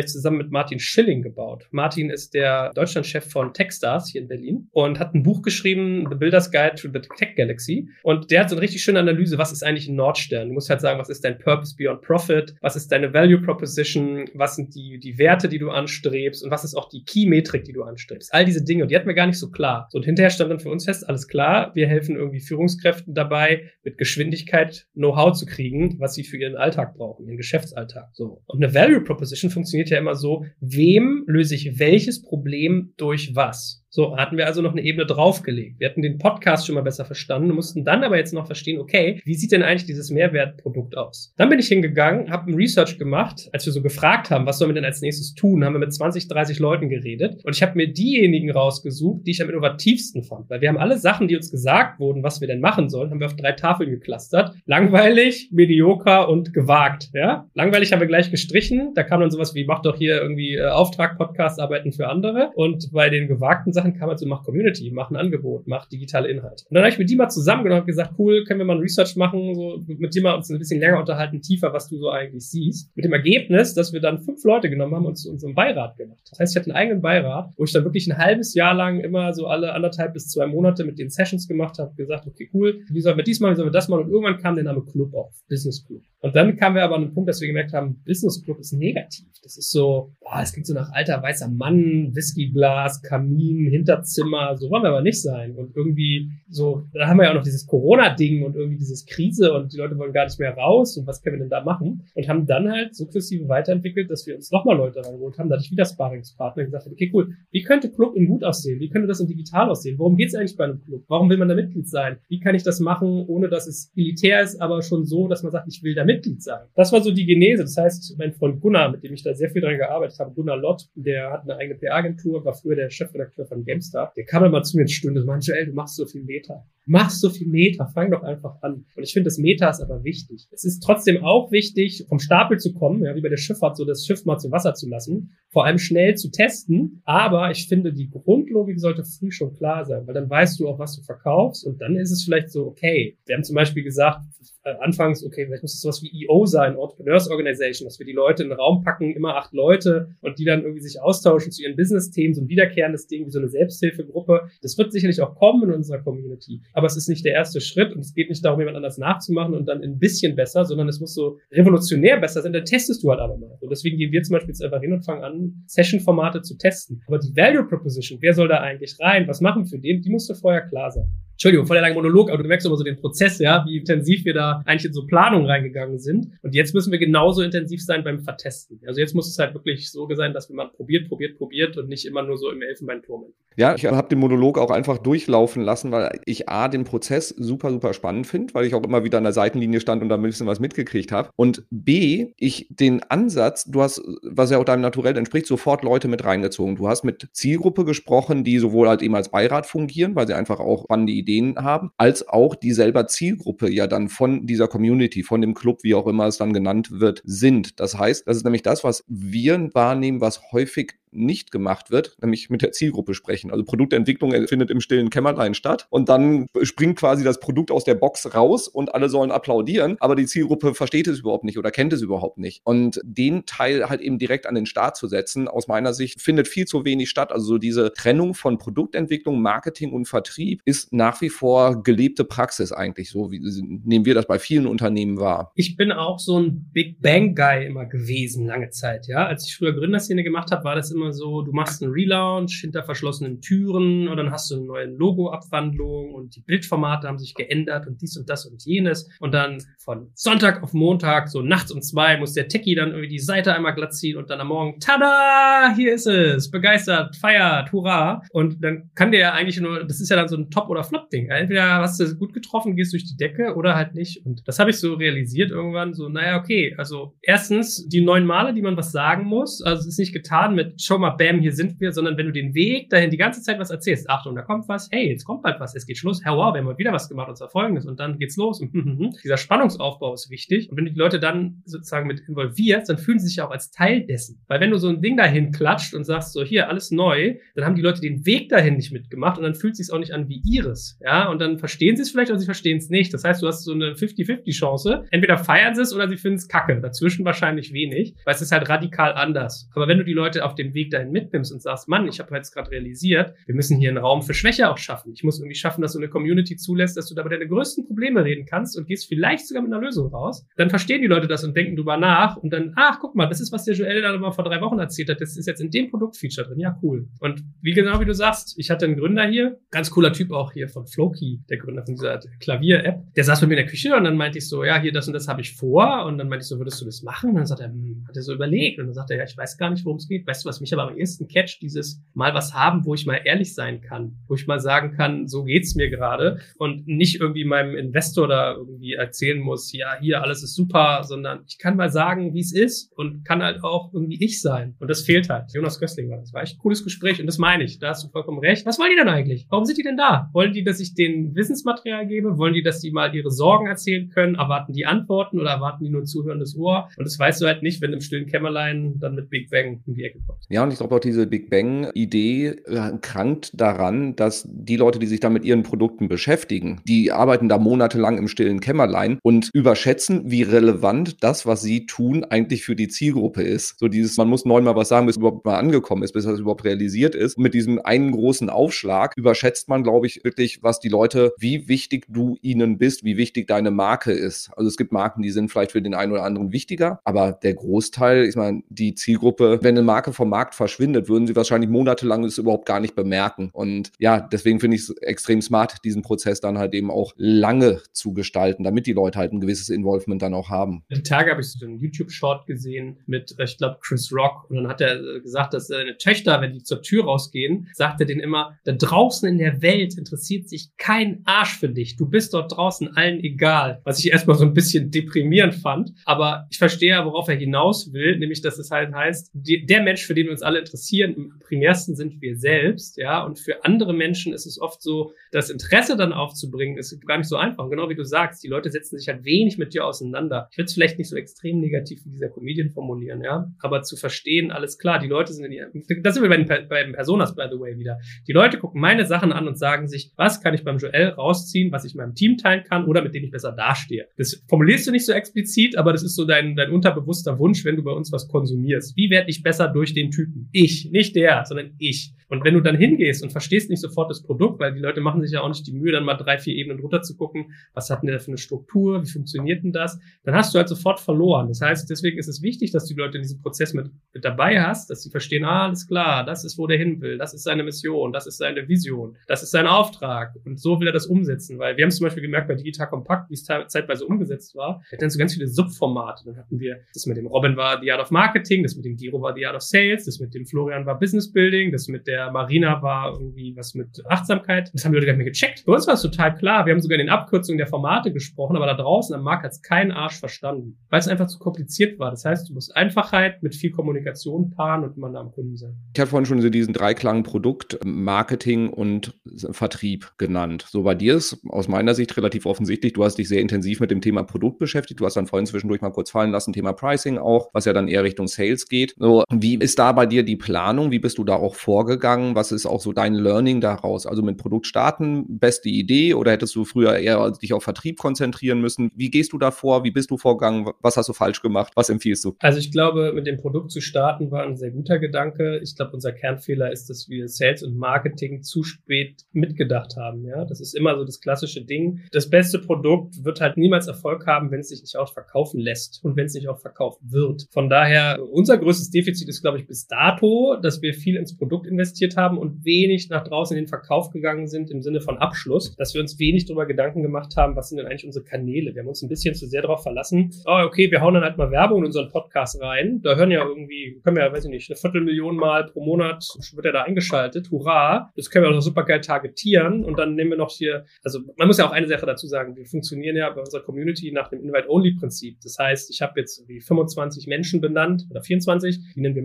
[0.00, 1.68] ich zusammen mit Martin Schilling gebaut.
[1.70, 6.16] Martin ist der Deutschlandchef von Techstars hier in Berlin und hat ein Buch geschrieben, The
[6.16, 7.88] Builder's Guide to the Tech Galaxy.
[8.02, 10.48] Und der hat so eine richtig schöne Analyse, was ist eigentlich ein Nordstern?
[10.48, 12.54] Du musst halt sagen, was ist dein Purpose beyond Profit?
[12.60, 14.28] Was ist deine Value Proposition?
[14.34, 16.44] Was sind die, die Werte, die du anstrebst?
[16.44, 18.32] Und was ist auch die Key-Metrik, die du anstrebst?
[18.32, 18.82] All diese Dinge.
[18.82, 19.88] Und die hatten wir gar nicht so klar.
[19.90, 23.70] So, und hinterher stand dann für uns fest, alles klar, wir helfen irgendwie Führungskräften dabei,
[23.82, 28.08] mit Geschwindigkeit Know-how zu kriegen, was sie für ihren Alltag brauchen, ihren Geschäftsalltag.
[28.12, 28.42] So.
[28.46, 33.83] Und eine Value Proposition funktioniert ja immer so, wem löse ich welches Problem durch was?
[33.94, 35.78] So, hatten wir also noch eine Ebene draufgelegt.
[35.78, 39.20] Wir hatten den Podcast schon mal besser verstanden, mussten dann aber jetzt noch verstehen, okay,
[39.24, 41.32] wie sieht denn eigentlich dieses Mehrwertprodukt aus?
[41.36, 44.70] Dann bin ich hingegangen, habe ein Research gemacht, als wir so gefragt haben, was sollen
[44.70, 47.76] wir denn als nächstes tun, haben wir mit 20, 30 Leuten geredet und ich habe
[47.76, 51.52] mir diejenigen rausgesucht, die ich am innovativsten fand, weil wir haben alle Sachen, die uns
[51.52, 54.56] gesagt wurden, was wir denn machen sollen, haben wir auf drei Tafeln geklustert.
[54.66, 57.48] Langweilig, medioker und gewagt, ja?
[57.54, 60.66] Langweilig haben wir gleich gestrichen, da kam dann sowas wie, mach doch hier irgendwie äh,
[60.66, 64.42] Auftrag, Podcast, arbeiten für andere und bei den gewagten Sachen Sachen kann man so, mach
[64.44, 66.64] Community, mach ein Angebot, mach digitale Inhalte.
[66.68, 68.80] Und dann habe ich mit die mal zusammengenommen und gesagt, cool, können wir mal ein
[68.80, 72.10] Research machen, so mit dir mal uns ein bisschen länger unterhalten, tiefer, was du so
[72.10, 72.94] eigentlich siehst.
[72.96, 76.20] Mit dem Ergebnis, dass wir dann fünf Leute genommen haben und zu unserem Beirat gemacht.
[76.30, 79.00] Das heißt, ich hatte einen eigenen Beirat, wo ich dann wirklich ein halbes Jahr lang
[79.00, 82.80] immer so alle anderthalb bis zwei Monate mit den Sessions gemacht habe, gesagt, okay, cool,
[82.90, 84.04] wie sollen wir dies machen, wie sollen wir das machen?
[84.04, 86.02] Und irgendwann kam der Name Club auf, Business Club.
[86.20, 88.72] Und dann kamen wir aber an den Punkt, dass wir gemerkt haben, Business Club ist
[88.72, 89.26] negativ.
[89.42, 94.82] Das ist so, es klingt so nach alter weißer Mann, Whiskyglas, Kamin, Hinterzimmer, so wollen
[94.82, 95.56] wir aber nicht sein.
[95.56, 99.52] Und irgendwie so, da haben wir ja auch noch dieses Corona-Ding und irgendwie dieses Krise
[99.52, 102.06] und die Leute wollen gar nicht mehr raus und was können wir denn da machen?
[102.14, 105.64] Und haben dann halt sukzessive weiterentwickelt, dass wir uns nochmal Leute reingeholt haben, da hatte
[105.64, 108.80] ich wieder gesagt, okay, cool, wie könnte Club in gut aussehen?
[108.80, 109.98] Wie könnte das in digital aussehen?
[109.98, 111.04] Worum geht's eigentlich bei einem Club?
[111.08, 112.18] Warum will man da Mitglied sein?
[112.28, 115.52] Wie kann ich das machen, ohne dass es elitär ist, aber schon so, dass man
[115.52, 116.60] sagt, ich will da Mitglied sein?
[116.74, 117.62] Das war so die Genese.
[117.62, 120.56] Das heißt, mein Freund Gunnar, mit dem ich da sehr viel dran gearbeitet habe, Gunnar
[120.56, 124.52] Lott, der hat eine eigene PR-Agentur, war früher der Chefredakteur von GameStar, der kam dann
[124.52, 124.86] mal zu mir
[125.18, 126.66] und meinte, ey, du machst so viel Meta.
[126.86, 128.84] Du machst so viel Meta, fang doch einfach an.
[128.94, 130.46] Und ich finde, das Meta ist aber wichtig.
[130.50, 133.84] Es ist trotzdem auch wichtig, vom Stapel zu kommen, ja, wie bei der Schifffahrt, so
[133.84, 137.00] das Schiff mal zu Wasser zu lassen, vor allem schnell zu testen.
[137.04, 140.78] Aber ich finde, die Grundlogik sollte früh schon klar sein, weil dann weißt du auch,
[140.78, 143.16] was du verkaufst und dann ist es vielleicht so, okay.
[143.24, 144.20] Wir haben zum Beispiel gesagt,
[144.64, 148.12] äh, anfangs, okay, vielleicht muss es sowas wie EO sein, Entrepreneurs Organization, dass wir die
[148.12, 151.62] Leute in den Raum packen, immer acht Leute und die dann irgendwie sich austauschen zu
[151.62, 154.48] ihren Business-Themen, so ein wiederkehrendes Ding wie so eine Selbsthilfegruppe.
[154.62, 157.94] Das wird sicherlich auch kommen in unserer Community, aber es ist nicht der erste Schritt
[157.94, 161.00] und es geht nicht darum, jemand anders nachzumachen und dann ein bisschen besser, sondern es
[161.00, 163.56] muss so revolutionär besser sein, dann testest du halt aber mal.
[163.60, 167.02] Und deswegen gehen wir zum Beispiel jetzt einfach hin und fangen an, Session-Formate zu testen.
[167.06, 170.10] Aber die Value Proposition, wer soll da eigentlich rein, was machen wir für den, die
[170.10, 171.06] musste vorher klar sein.
[171.34, 174.24] Entschuldigung, voll der lange Monolog, aber du merkst immer so den Prozess, ja, wie intensiv
[174.24, 176.28] wir da eigentlich in so Planung reingegangen sind.
[176.42, 178.80] Und jetzt müssen wir genauso intensiv sein beim Vertesten.
[178.86, 182.06] Also jetzt muss es halt wirklich so sein, dass man probiert, probiert, probiert und nicht
[182.06, 183.24] immer nur so im Elfenbeinturm.
[183.56, 187.70] Ja, ich habe den Monolog auch einfach durchlaufen lassen, weil ich A, den Prozess super,
[187.70, 190.22] super spannend finde, weil ich auch immer wieder an der Seitenlinie stand und da ein
[190.22, 191.30] bisschen was mitgekriegt habe.
[191.36, 196.08] Und B, ich den Ansatz, du hast, was ja auch deinem Naturell entspricht, sofort Leute
[196.08, 196.76] mit reingezogen.
[196.76, 200.58] Du hast mit Zielgruppe gesprochen, die sowohl halt eben als Beirat fungieren, weil sie einfach
[200.58, 205.40] auch spannende Ideen haben, als auch die selber Zielgruppe ja dann von dieser Community, von
[205.40, 207.80] dem Club, wie auch immer es dann genannt wird, sind.
[207.80, 212.50] Das heißt, das ist nämlich das, was wir wahrnehmen, was häufig nicht gemacht wird, nämlich
[212.50, 213.50] mit der Zielgruppe sprechen.
[213.50, 217.94] Also Produktentwicklung findet im stillen Kämmerlein statt und dann springt quasi das Produkt aus der
[217.94, 221.92] Box raus und alle sollen applaudieren, aber die Zielgruppe versteht es überhaupt nicht oder kennt
[221.92, 222.60] es überhaupt nicht.
[222.64, 226.48] Und den Teil halt eben direkt an den Start zu setzen, aus meiner Sicht, findet
[226.48, 227.32] viel zu wenig statt.
[227.32, 232.72] Also so diese Trennung von Produktentwicklung, Marketing und Vertrieb ist nach wie vor gelebte Praxis
[232.72, 233.10] eigentlich.
[233.10, 233.40] So wie
[233.84, 235.52] nehmen wir das bei vielen Unternehmen wahr.
[235.54, 239.06] Ich bin auch so ein Big Bang Guy immer gewesen, lange Zeit.
[239.06, 241.92] Ja, als ich früher Gründerszene gemacht habe, war das immer immer so, du machst einen
[241.92, 247.18] Relaunch hinter verschlossenen Türen und dann hast du eine neue Logo-Abwandlung und die Bildformate haben
[247.18, 249.08] sich geändert und dies und das und jenes.
[249.20, 253.08] Und dann von Sonntag auf Montag, so nachts um zwei, muss der Techie dann irgendwie
[253.08, 257.72] die Seite einmal glatt ziehen und dann am Morgen, tada, hier ist es, begeistert, feiert,
[257.72, 258.22] hurra.
[258.30, 260.84] Und dann kann der ja eigentlich nur, das ist ja dann so ein Top- oder
[260.84, 261.28] Flop-Ding.
[261.28, 264.24] Entweder hast du gut getroffen, gehst durch die Decke oder halt nicht.
[264.24, 268.54] Und das habe ich so realisiert irgendwann, so, naja, okay, also erstens die neun Male,
[268.54, 271.40] die man was sagen muss, also es ist nicht getan mit Show schon mal, bam,
[271.40, 274.36] hier sind wir, sondern wenn du den Weg dahin die ganze Zeit was erzählst, Achtung,
[274.36, 276.68] da kommt was, hey, jetzt kommt bald was, es geht Schluss, hey, wow, wir haben
[276.68, 278.60] heute wieder was gemacht, unser Folgendes und dann geht's los.
[278.60, 279.10] Hm, hm, hm.
[279.24, 280.70] Dieser Spannungsaufbau ist wichtig.
[280.70, 283.72] Und wenn du die Leute dann sozusagen mit involvierst, dann fühlen sie sich auch als
[283.72, 284.40] Teil dessen.
[284.46, 287.64] Weil wenn du so ein Ding dahin klatscht und sagst, so hier, alles neu, dann
[287.64, 290.12] haben die Leute den Weg dahin nicht mitgemacht und dann fühlt es sich auch nicht
[290.12, 290.96] an wie ihres.
[291.02, 293.12] Ja, und dann verstehen sie es vielleicht oder sie verstehen es nicht.
[293.12, 295.04] Das heißt, du hast so eine 50-50 Chance.
[295.10, 296.80] Entweder feiern sie es oder sie finden es kacke.
[296.80, 299.68] Dazwischen wahrscheinlich wenig, weil es ist halt radikal anders.
[299.74, 302.34] Aber wenn du die Leute auf dem Weg dahin mitnimmst und sagst, Mann, ich habe
[302.34, 305.12] jetzt gerade realisiert, wir müssen hier einen Raum für Schwäche auch schaffen.
[305.12, 307.86] Ich muss irgendwie schaffen, dass so eine Community zulässt, dass du da über deine größten
[307.86, 310.46] Probleme reden kannst und gehst vielleicht sogar mit einer Lösung raus.
[310.56, 313.40] Dann verstehen die Leute das und denken drüber nach und dann, ach, guck mal, das
[313.40, 315.20] ist, was der Joel da mal vor drei Wochen erzählt hat.
[315.20, 316.60] Das ist jetzt in dem Produktfeature drin.
[316.60, 317.08] Ja, cool.
[317.20, 320.52] Und wie genau wie du sagst, ich hatte einen Gründer hier, ganz cooler Typ auch
[320.52, 323.14] hier von Flowkey, der Gründer von dieser Klavier-App.
[323.14, 325.06] Der saß mit mir in der Küche und dann meinte ich so, ja, hier, das
[325.06, 326.04] und das habe ich vor.
[326.06, 327.30] Und dann meinte ich so, würdest du das machen?
[327.30, 328.78] Und dann sagt er, hm, hat er so überlegt.
[328.78, 330.26] Und dann sagt er, ja, ich weiß gar nicht, worum es geht.
[330.26, 331.60] Weißt du, was mich aber am ehesten catcht?
[331.60, 335.28] Dieses mal was haben, wo ich mal ehrlich sein kann, wo ich mal sagen kann,
[335.28, 340.22] so geht's mir gerade und nicht irgendwie meinem Investor da irgendwie erzählen muss, ja, hier
[340.22, 343.92] alles ist super, sondern ich kann mal sagen, wie es ist und kann halt auch
[343.92, 344.74] irgendwie ich sein.
[344.78, 345.52] Und das fehlt halt.
[345.52, 346.32] Jonas Gößling war das.
[346.32, 347.78] War echt ein cooles Gespräch und das meine ich.
[347.78, 348.64] Da hast du vollkommen recht.
[348.66, 349.46] Was wollen die denn eigentlich?
[349.50, 350.30] Warum sind die denn da?
[350.32, 352.38] Wollen die, dass ich denen Wissensmaterial gebe?
[352.38, 354.36] Wollen die, dass die mal ihre Sorgen erzählen können?
[354.36, 356.88] Erwarten die Antworten oder erwarten die nur zuhörendes Ohr?
[356.96, 359.94] Und das weißt du halt nicht, wenn im stillen Kämmerlein dann mit Big Bang um
[359.94, 360.46] die Ecke kommst.
[360.54, 365.08] Ja, und ich glaube auch diese Big Bang-Idee äh, krankt daran, dass die Leute, die
[365.08, 370.30] sich da mit ihren Produkten beschäftigen, die arbeiten da monatelang im stillen Kämmerlein und überschätzen,
[370.30, 373.80] wie relevant das, was sie tun, eigentlich für die Zielgruppe ist.
[373.80, 376.38] So dieses, man muss neunmal was sagen, bis es überhaupt mal angekommen ist, bis das
[376.38, 377.36] überhaupt realisiert ist.
[377.36, 381.66] Und mit diesem einen großen Aufschlag überschätzt man, glaube ich, wirklich, was die Leute, wie
[381.66, 384.52] wichtig du ihnen bist, wie wichtig deine Marke ist.
[384.56, 387.54] Also es gibt Marken, die sind vielleicht für den einen oder anderen wichtiger, aber der
[387.54, 392.24] Großteil, ich meine, die Zielgruppe, wenn eine Marke vom Markt verschwindet, würden sie wahrscheinlich monatelang
[392.24, 393.50] es überhaupt gar nicht bemerken.
[393.52, 397.80] Und ja, deswegen finde ich es extrem smart, diesen Prozess dann halt eben auch lange
[397.92, 400.84] zu gestalten, damit die Leute halt ein gewisses Involvement dann auch haben.
[400.90, 404.50] Die Tage habe ich so einen YouTube-Short gesehen mit, äh, ich glaube, Chris Rock.
[404.50, 408.00] Und dann hat er äh, gesagt, dass seine Töchter, wenn die zur Tür rausgehen, sagt
[408.00, 411.96] er denen immer, da draußen in der Welt interessiert sich kein Arsch für dich.
[411.96, 413.80] Du bist dort draußen allen egal.
[413.84, 415.92] Was ich erstmal so ein bisschen deprimierend fand.
[416.04, 419.82] Aber ich verstehe ja, worauf er hinaus will, nämlich, dass es halt heißt, die, der
[419.82, 423.24] Mensch, für den wir uns alle interessieren, im primärsten sind wir selbst, ja.
[423.24, 427.28] Und für andere Menschen ist es oft so, das Interesse dann aufzubringen, ist gar nicht
[427.28, 427.64] so einfach.
[427.64, 430.48] Und genau wie du sagst, die Leute setzen sich halt wenig mit dir auseinander.
[430.50, 433.50] Ich würde es vielleicht nicht so extrem negativ wie dieser Comedian formulieren, ja.
[433.60, 435.70] Aber zu verstehen, alles klar, die Leute sind in ihr,
[436.02, 437.98] das sind wir bei den, bei den Personas, by the way, wieder.
[438.28, 441.72] Die Leute gucken meine Sachen an und sagen sich, was kann ich beim Joel rausziehen,
[441.72, 444.08] was ich meinem Team teilen kann oder mit dem ich besser dastehe.
[444.16, 447.76] Das formulierst du nicht so explizit, aber das ist so dein, dein unterbewusster Wunsch, wenn
[447.76, 448.96] du bei uns was konsumierst.
[448.96, 450.48] Wie werde ich besser durch den Typ Typen.
[450.52, 452.14] Ich, nicht der, sondern ich.
[452.28, 455.22] Und wenn du dann hingehst und verstehst nicht sofort das Produkt, weil die Leute machen
[455.22, 457.90] sich ja auch nicht die Mühe, dann mal drei, vier Ebenen runter zu gucken, was
[457.90, 461.00] hat denn der für eine Struktur, wie funktioniert denn das, dann hast du halt sofort
[461.00, 461.48] verloren.
[461.48, 464.24] Das heißt, deswegen ist es wichtig, dass du die Leute in diesem Prozess mit, mit
[464.24, 467.34] dabei hast, dass sie verstehen, ah, alles klar, das ist, wo der hin will, das
[467.34, 470.92] ist seine Mission, das ist seine Vision, das ist sein Auftrag und so will er
[470.92, 474.56] das umsetzen, weil wir haben zum Beispiel gemerkt bei Digital Compact, wie es zeitweise umgesetzt
[474.56, 476.22] war, wir hatten dann so ganz viele Subformate.
[476.24, 478.96] Dann hatten wir, das mit dem Robin war The Art of Marketing, das mit dem
[478.96, 482.06] Giro war The Art of Sales, das mit dem Florian war Business Building, das mit
[482.06, 484.70] der Marina war irgendwie was mit Achtsamkeit.
[484.72, 485.64] Das haben die Leute gar nicht mehr gecheckt.
[485.66, 486.66] Bei uns war es total klar.
[486.66, 489.52] Wir haben sogar in den Abkürzungen der Formate gesprochen, aber da draußen am Markt hat
[489.52, 492.10] es kein Arsch verstanden, weil es einfach zu kompliziert war.
[492.10, 495.76] Das heißt, du musst Einfachheit mit viel Kommunikation paaren und immer nah am Kunden sein.
[495.94, 499.14] Ich hatte vorhin schon so diesen Dreiklang Produkt, Marketing und
[499.50, 500.66] Vertrieb genannt.
[500.68, 503.90] So bei dir ist aus meiner Sicht relativ offensichtlich, du hast dich sehr intensiv mit
[503.90, 505.00] dem Thema Produkt beschäftigt.
[505.00, 507.88] Du hast dann vorhin zwischendurch mal kurz fallen lassen, Thema Pricing auch, was ja dann
[507.88, 508.94] eher Richtung Sales geht.
[508.98, 510.90] So, wie ist da bei dir die Planung?
[510.90, 512.34] Wie bist du da auch vorgegangen?
[512.34, 514.06] Was ist auch so dein Learning daraus?
[514.06, 518.60] Also mit Produkt starten, beste Idee oder hättest du früher eher dich auf Vertrieb konzentrieren
[518.60, 518.90] müssen?
[518.94, 519.82] Wie gehst du da vor?
[519.82, 520.70] Wie bist du vorgegangen?
[520.82, 521.72] Was hast du falsch gemacht?
[521.74, 522.36] Was empfiehlst du?
[522.40, 525.58] Also ich glaube, mit dem Produkt zu starten war ein sehr guter Gedanke.
[525.62, 530.26] Ich glaube, unser Kernfehler ist, dass wir Sales und Marketing zu spät mitgedacht haben.
[530.26, 532.00] Ja, das ist immer so das klassische Ding.
[532.12, 536.04] Das beste Produkt wird halt niemals Erfolg haben, wenn es sich nicht auch verkaufen lässt
[536.04, 537.46] und wenn es nicht auch verkauft wird.
[537.50, 542.16] Von daher, unser größtes Defizit ist, glaube ich, dato, dass wir viel ins Produkt investiert
[542.16, 545.94] haben und wenig nach draußen in den Verkauf gegangen sind im Sinne von Abschluss, dass
[545.94, 548.74] wir uns wenig darüber Gedanken gemacht haben, was sind denn eigentlich unsere Kanäle.
[548.74, 551.38] Wir haben uns ein bisschen zu sehr darauf verlassen, oh, okay, wir hauen dann halt
[551.38, 553.00] mal Werbung in unseren Podcast rein.
[553.02, 556.24] Da hören ja irgendwie, können wir ja, weiß ich nicht, eine Viertelmillion Mal pro Monat
[556.54, 557.50] wird er da eingeschaltet.
[557.50, 558.10] Hurra!
[558.16, 561.46] Das können wir auch super geil targetieren und dann nehmen wir noch hier, also man
[561.46, 564.40] muss ja auch eine Sache dazu sagen, wir funktionieren ja bei unserer Community nach dem
[564.42, 565.38] Invite-Only-Prinzip.
[565.42, 569.22] Das heißt, ich habe jetzt wie 25 Menschen benannt oder 24, die nennen wir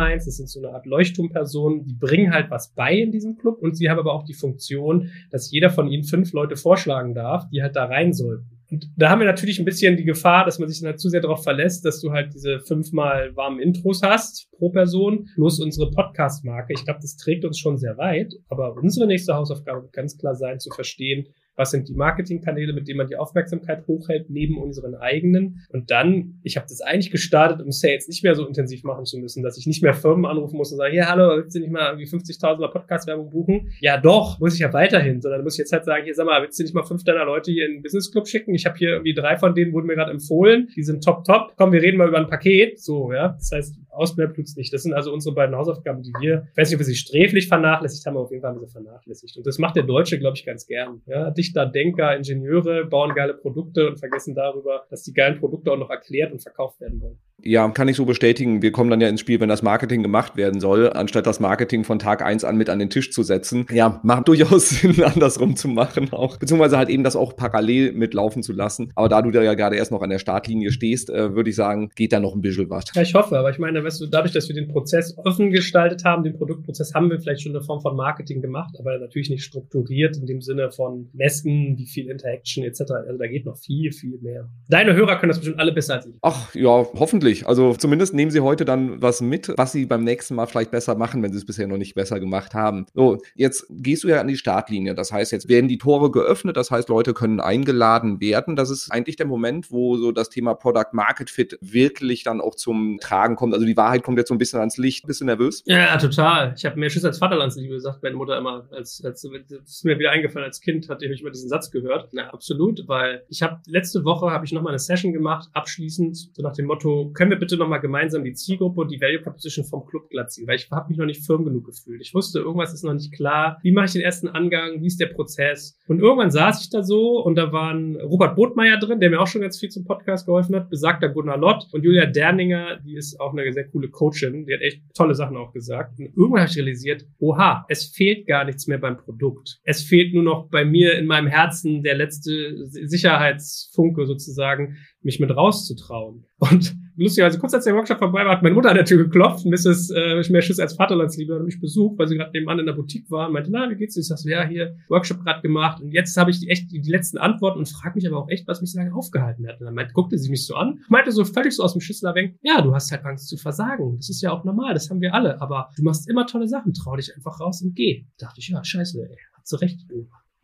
[0.00, 3.58] Masterminds, das sind so eine Art Leuchtturmpersonen, die bringen halt was bei in diesem Club
[3.60, 7.48] und sie haben aber auch die Funktion, dass jeder von ihnen fünf Leute vorschlagen darf,
[7.50, 8.46] die halt da rein sollten.
[8.70, 11.08] Und da haben wir natürlich ein bisschen die Gefahr, dass man sich dann halt zu
[11.08, 15.90] sehr darauf verlässt, dass du halt diese fünfmal warmen Intros hast pro Person, plus unsere
[15.90, 16.74] Podcast-Marke.
[16.74, 18.32] Ich glaube, das trägt uns schon sehr weit.
[18.48, 21.26] Aber unsere nächste Hausaufgabe wird ganz klar sein, zu verstehen,
[21.60, 25.60] was sind die Marketingkanäle, mit denen man die Aufmerksamkeit hochhält, neben unseren eigenen.
[25.68, 29.18] Und dann, ich habe das eigentlich gestartet, um Sales nicht mehr so intensiv machen zu
[29.18, 31.70] müssen, dass ich nicht mehr Firmen anrufen muss und sagen, ja, hallo, willst du nicht
[31.70, 33.72] mal irgendwie 50.000er Podcast-Werbung buchen?
[33.80, 36.40] Ja, doch, muss ich ja weiterhin, sondern muss ich jetzt halt sagen, hier, sag mal,
[36.40, 38.54] willst du nicht mal fünf deiner Leute hier in den Business Club schicken?
[38.54, 41.52] Ich habe hier irgendwie drei von denen, wurden mir gerade empfohlen, die sind top, top.
[41.58, 42.80] Komm, wir reden mal über ein Paket.
[42.80, 43.34] So, ja.
[43.38, 44.72] Das heißt, ausbleibt tut's nicht.
[44.72, 47.48] Das sind also unsere beiden Hausaufgaben, die wir, ich weiß nicht, ob wir sie sträflich
[47.48, 49.36] vernachlässigt haben, aber auf jeden Fall haben wir sie vernachlässigt.
[49.36, 51.02] Und das macht der Deutsche, glaube ich, ganz gern.
[51.06, 55.76] Ja, Dichter, Denker, Ingenieure bauen geile Produkte und vergessen darüber, dass die geilen Produkte auch
[55.76, 57.18] noch erklärt und verkauft werden wollen.
[57.42, 58.62] Ja, kann ich so bestätigen.
[58.62, 61.84] Wir kommen dann ja ins Spiel, wenn das Marketing gemacht werden soll, anstatt das Marketing
[61.84, 63.66] von Tag eins an mit an den Tisch zu setzen.
[63.72, 66.36] Ja, macht durchaus Sinn, andersrum zu machen auch.
[66.38, 68.92] Beziehungsweise halt eben das auch parallel mitlaufen zu lassen.
[68.94, 71.56] Aber da du da ja gerade erst noch an der Startlinie stehst, äh, würde ich
[71.56, 72.84] sagen, geht da noch ein bisschen was.
[72.94, 76.04] Ja, ich hoffe, aber ich meine, weißt du, dadurch, dass wir den Prozess offen gestaltet
[76.04, 79.44] haben, den Produktprozess haben wir vielleicht schon eine Form von Marketing gemacht, aber natürlich nicht
[79.44, 82.80] strukturiert in dem Sinne von messen, wie viel Interaction etc.
[83.06, 84.48] Also da geht noch viel, viel mehr.
[84.68, 86.14] Deine Hörer können das bestimmt alle besser als ich.
[86.22, 87.29] Ach ja, hoffentlich.
[87.46, 90.94] Also zumindest nehmen sie heute dann was mit, was sie beim nächsten Mal vielleicht besser
[90.94, 92.86] machen, wenn sie es bisher noch nicht besser gemacht haben.
[92.94, 94.94] So, jetzt gehst du ja an die Startlinie.
[94.94, 96.56] Das heißt, jetzt werden die Tore geöffnet.
[96.56, 98.56] Das heißt, Leute können eingeladen werden.
[98.56, 102.54] Das ist eigentlich der Moment, wo so das Thema Product Market Fit wirklich dann auch
[102.54, 103.54] zum Tragen kommt.
[103.54, 105.06] Also die Wahrheit kommt jetzt so ein bisschen ans Licht.
[105.06, 105.62] Bist du nervös?
[105.66, 106.54] Ja, total.
[106.56, 108.66] Ich habe mehr Schiss als Vaterlandsliebe gesagt, meine Mutter immer.
[108.70, 112.08] Als, als, das ist mir wieder eingefallen als Kind, hatte ich immer diesen Satz gehört.
[112.12, 116.30] Na, absolut, weil ich habe letzte Woche habe ich noch mal eine Session gemacht, abschließend,
[116.34, 119.20] so nach dem Motto, können wir bitte noch mal gemeinsam die Zielgruppe und die Value
[119.20, 122.00] Proposition vom Club glatt ziehen, weil ich habe mich noch nicht firm genug gefühlt.
[122.00, 123.58] Ich wusste, irgendwas ist noch nicht klar.
[123.62, 124.80] Wie mache ich den ersten Angang?
[124.80, 125.78] Wie ist der Prozess?
[125.86, 129.26] Und irgendwann saß ich da so und da waren Robert Botmeier drin, der mir auch
[129.26, 133.20] schon ganz viel zum Podcast geholfen hat, besagter Gunnar Lott und Julia Derninger, die ist
[133.20, 135.98] auch eine sehr coole Coachin, die hat echt tolle Sachen auch gesagt.
[135.98, 139.60] Und irgendwann habe ich realisiert, oha, es fehlt gar nichts mehr beim Produkt.
[139.64, 145.36] Es fehlt nur noch bei mir in meinem Herzen der letzte Sicherheitsfunke sozusagen, mich mit
[145.36, 146.24] rauszutrauen.
[146.38, 149.44] Und lustigerweise, kurz als der Workshop vorbei war, hat meine Mutter an der Tür geklopft,
[149.46, 149.90] Mrs.
[149.90, 153.10] Äh, mehr Schiss als Vaterlandsliebe, hat mich besucht, weil sie gerade nebenan in der Boutique
[153.10, 154.00] war und meinte, na, wie geht's dir?
[154.00, 155.80] Ich sag so, ja, hier, Workshop gerade gemacht.
[155.80, 158.28] Und jetzt habe ich die, echt die, die letzten Antworten und frage mich aber auch
[158.28, 159.60] echt, was mich so lange aufgehalten hat.
[159.60, 162.14] Und dann meinte, guckte sie mich so an, meinte so völlig so aus dem Schüssel
[162.14, 163.96] weg, ja, du hast halt Angst zu versagen.
[163.96, 165.40] Das ist ja auch normal, das haben wir alle.
[165.40, 168.06] Aber du machst immer tolle Sachen, trau dich einfach raus und geh.
[168.18, 169.80] Da dachte ich, ja, scheiße, ey, hat sie recht.